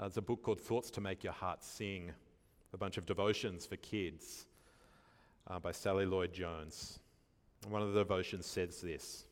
Uh, 0.00 0.06
it's 0.06 0.16
a 0.16 0.22
book 0.22 0.42
called 0.42 0.58
Thoughts 0.58 0.90
to 0.92 1.02
Make 1.02 1.22
Your 1.22 1.34
Heart 1.34 1.62
Sing, 1.62 2.10
a 2.72 2.78
bunch 2.78 2.96
of 2.96 3.04
devotions 3.04 3.66
for 3.66 3.76
kids 3.76 4.46
uh, 5.46 5.58
by 5.58 5.72
Sally 5.72 6.06
Lloyd 6.06 6.32
Jones. 6.32 7.00
One 7.68 7.82
of 7.82 7.92
the 7.92 8.00
devotions 8.00 8.46
says 8.46 8.80
this 8.80 9.26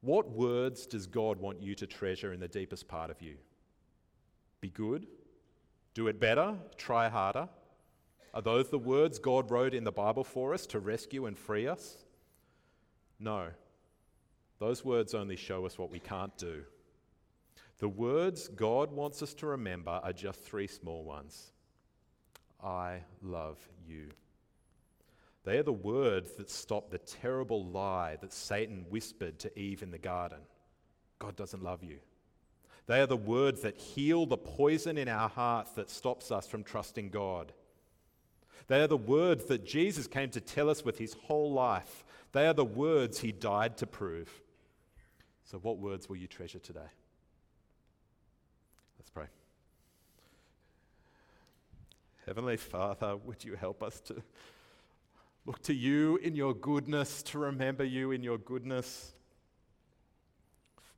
What 0.00 0.30
words 0.30 0.86
does 0.86 1.08
God 1.08 1.40
want 1.40 1.60
you 1.60 1.74
to 1.74 1.86
treasure 1.88 2.32
in 2.32 2.38
the 2.38 2.46
deepest 2.46 2.86
part 2.86 3.10
of 3.10 3.20
you? 3.20 3.34
Be 4.60 4.70
good? 4.70 5.08
Do 5.94 6.06
it 6.06 6.20
better? 6.20 6.54
Try 6.76 7.08
harder? 7.08 7.48
Are 8.32 8.42
those 8.42 8.70
the 8.70 8.78
words 8.78 9.18
God 9.18 9.50
wrote 9.50 9.74
in 9.74 9.82
the 9.82 9.90
Bible 9.90 10.22
for 10.22 10.54
us 10.54 10.66
to 10.66 10.78
rescue 10.78 11.26
and 11.26 11.36
free 11.36 11.66
us? 11.66 11.96
No. 13.18 13.48
Those 14.58 14.84
words 14.84 15.14
only 15.14 15.36
show 15.36 15.66
us 15.66 15.78
what 15.78 15.90
we 15.90 16.00
can't 16.00 16.36
do. 16.36 16.64
The 17.78 17.88
words 17.88 18.48
God 18.48 18.90
wants 18.90 19.22
us 19.22 19.34
to 19.34 19.46
remember 19.46 20.00
are 20.02 20.12
just 20.12 20.40
three 20.40 20.66
small 20.66 21.04
ones 21.04 21.52
I 22.62 23.02
love 23.22 23.58
you. 23.86 24.08
They 25.44 25.58
are 25.58 25.62
the 25.62 25.72
words 25.72 26.32
that 26.32 26.50
stop 26.50 26.90
the 26.90 26.98
terrible 26.98 27.64
lie 27.64 28.16
that 28.20 28.32
Satan 28.32 28.84
whispered 28.90 29.38
to 29.38 29.58
Eve 29.58 29.82
in 29.82 29.90
the 29.90 29.98
garden 29.98 30.40
God 31.18 31.36
doesn't 31.36 31.62
love 31.62 31.82
you. 31.82 31.98
They 32.86 33.00
are 33.00 33.06
the 33.06 33.16
words 33.16 33.62
that 33.62 33.76
heal 33.76 34.24
the 34.24 34.36
poison 34.36 34.96
in 34.96 35.08
our 35.08 35.28
hearts 35.28 35.72
that 35.72 35.90
stops 35.90 36.30
us 36.30 36.46
from 36.46 36.64
trusting 36.64 37.10
God. 37.10 37.52
They 38.66 38.80
are 38.82 38.86
the 38.86 38.96
words 38.96 39.46
that 39.46 39.64
Jesus 39.64 40.06
came 40.06 40.30
to 40.30 40.40
tell 40.40 40.70
us 40.70 40.84
with 40.84 40.98
his 40.98 41.14
whole 41.14 41.52
life. 41.52 42.04
They 42.32 42.46
are 42.46 42.54
the 42.54 42.64
words 42.64 43.20
he 43.20 43.32
died 43.32 43.76
to 43.78 43.86
prove. 43.86 44.42
So, 45.50 45.56
what 45.56 45.78
words 45.78 46.10
will 46.10 46.16
you 46.16 46.26
treasure 46.26 46.58
today? 46.58 46.90
Let's 48.98 49.08
pray. 49.08 49.24
Heavenly 52.26 52.58
Father, 52.58 53.16
would 53.16 53.42
you 53.42 53.54
help 53.54 53.82
us 53.82 53.98
to 54.00 54.22
look 55.46 55.62
to 55.62 55.72
you 55.72 56.16
in 56.16 56.36
your 56.36 56.52
goodness, 56.52 57.22
to 57.22 57.38
remember 57.38 57.82
you 57.82 58.10
in 58.10 58.22
your 58.22 58.36
goodness? 58.36 59.14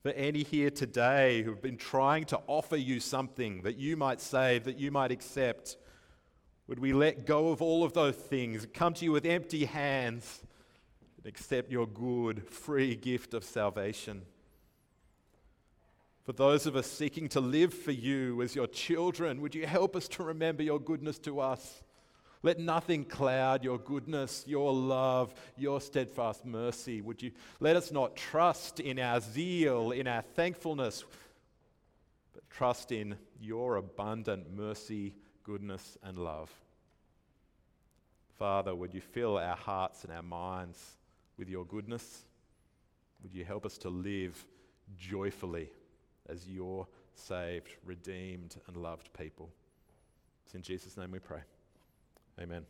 For 0.03 0.11
any 0.11 0.42
here 0.42 0.70
today 0.70 1.42
who 1.44 1.51
have 1.51 1.62
been 1.62 1.76
trying 1.76 2.24
to 2.24 2.40
offer 2.48 2.76
you 2.76 2.98
something 2.98 3.62
that 3.62 3.76
you 3.76 3.96
might 3.96 4.20
save, 4.20 4.64
that 4.64 4.80
you 4.80 4.90
might 4.90 5.12
accept, 5.12 5.76
would 6.66 6.80
we 6.80 6.92
let 6.92 7.24
go 7.24 7.51
of 7.51 7.62
all 7.62 7.84
of 7.84 7.92
those 7.92 8.16
things, 8.16 8.66
come 8.74 8.94
to 8.94 9.05
you 9.05 9.12
with 9.12 9.26
empty 9.26 9.66
hands, 9.66 10.42
and 11.18 11.26
accept 11.26 11.70
your 11.70 11.86
good, 11.86 12.48
free 12.48 12.96
gift 12.96 13.32
of 13.32 13.44
salvation? 13.44 14.22
For 16.25 16.33
those 16.33 16.66
of 16.66 16.77
us 16.77 16.87
seeking 16.87 17.29
to 17.31 17.41
live 17.41 17.73
for 17.73 17.93
you 17.93 18.43
as 18.43 18.55
your 18.55 18.66
children, 18.66 19.41
would 19.41 19.55
you 19.55 19.66
help 19.66 19.97
us 19.97 20.07
to 20.09 20.23
remember 20.23 20.62
your 20.62 20.79
goodness 20.79 21.18
to 21.21 21.41
us? 21.41 21.83
Let 22.43 22.59
nothing 22.59 23.05
cloud 23.05 23.64
your 23.64 23.79
goodness, 23.79 24.45
your 24.47 24.73
love, 24.73 25.35
your 25.57 25.81
steadfast 25.81 26.45
mercy. 26.47 27.03
Would 27.03 27.23
you 27.23 27.33
let 27.59 27.77
us 27.77 27.93
not 27.93 28.16
trust 28.16 28.81
in 28.81 28.99
our 28.99 29.21
zeal, 29.21 29.91
in 29.91 30.07
our 30.07 30.23
thankfulness, 30.23 31.05
but 32.33 32.49
trust 32.49 32.93
in 32.93 33.16
your 33.41 33.77
abundant 33.77 34.55
mercy, 34.55 35.14
goodness, 35.43 35.99
and 36.03 36.18
love. 36.18 36.51
Father, 38.39 38.75
would 38.75 38.95
you 38.95 39.01
fill 39.01 39.37
our 39.37 39.57
hearts 39.57 40.05
and 40.05 40.12
our 40.12 40.23
minds 40.23 40.97
with 41.37 41.49
your 41.49 41.66
goodness? 41.66 42.25
Would 43.23 43.35
you 43.35 43.45
help 43.45 43.66
us 43.66 43.77
to 43.79 43.91
live 43.91 44.43
joyfully? 44.97 45.71
As 46.31 46.49
your 46.49 46.87
saved, 47.14 47.76
redeemed, 47.85 48.57
and 48.66 48.76
loved 48.76 49.11
people. 49.12 49.51
It's 50.47 50.55
in 50.55 50.62
Jesus' 50.62 50.97
name 50.97 51.11
we 51.11 51.18
pray. 51.18 51.41
Amen. 52.41 52.64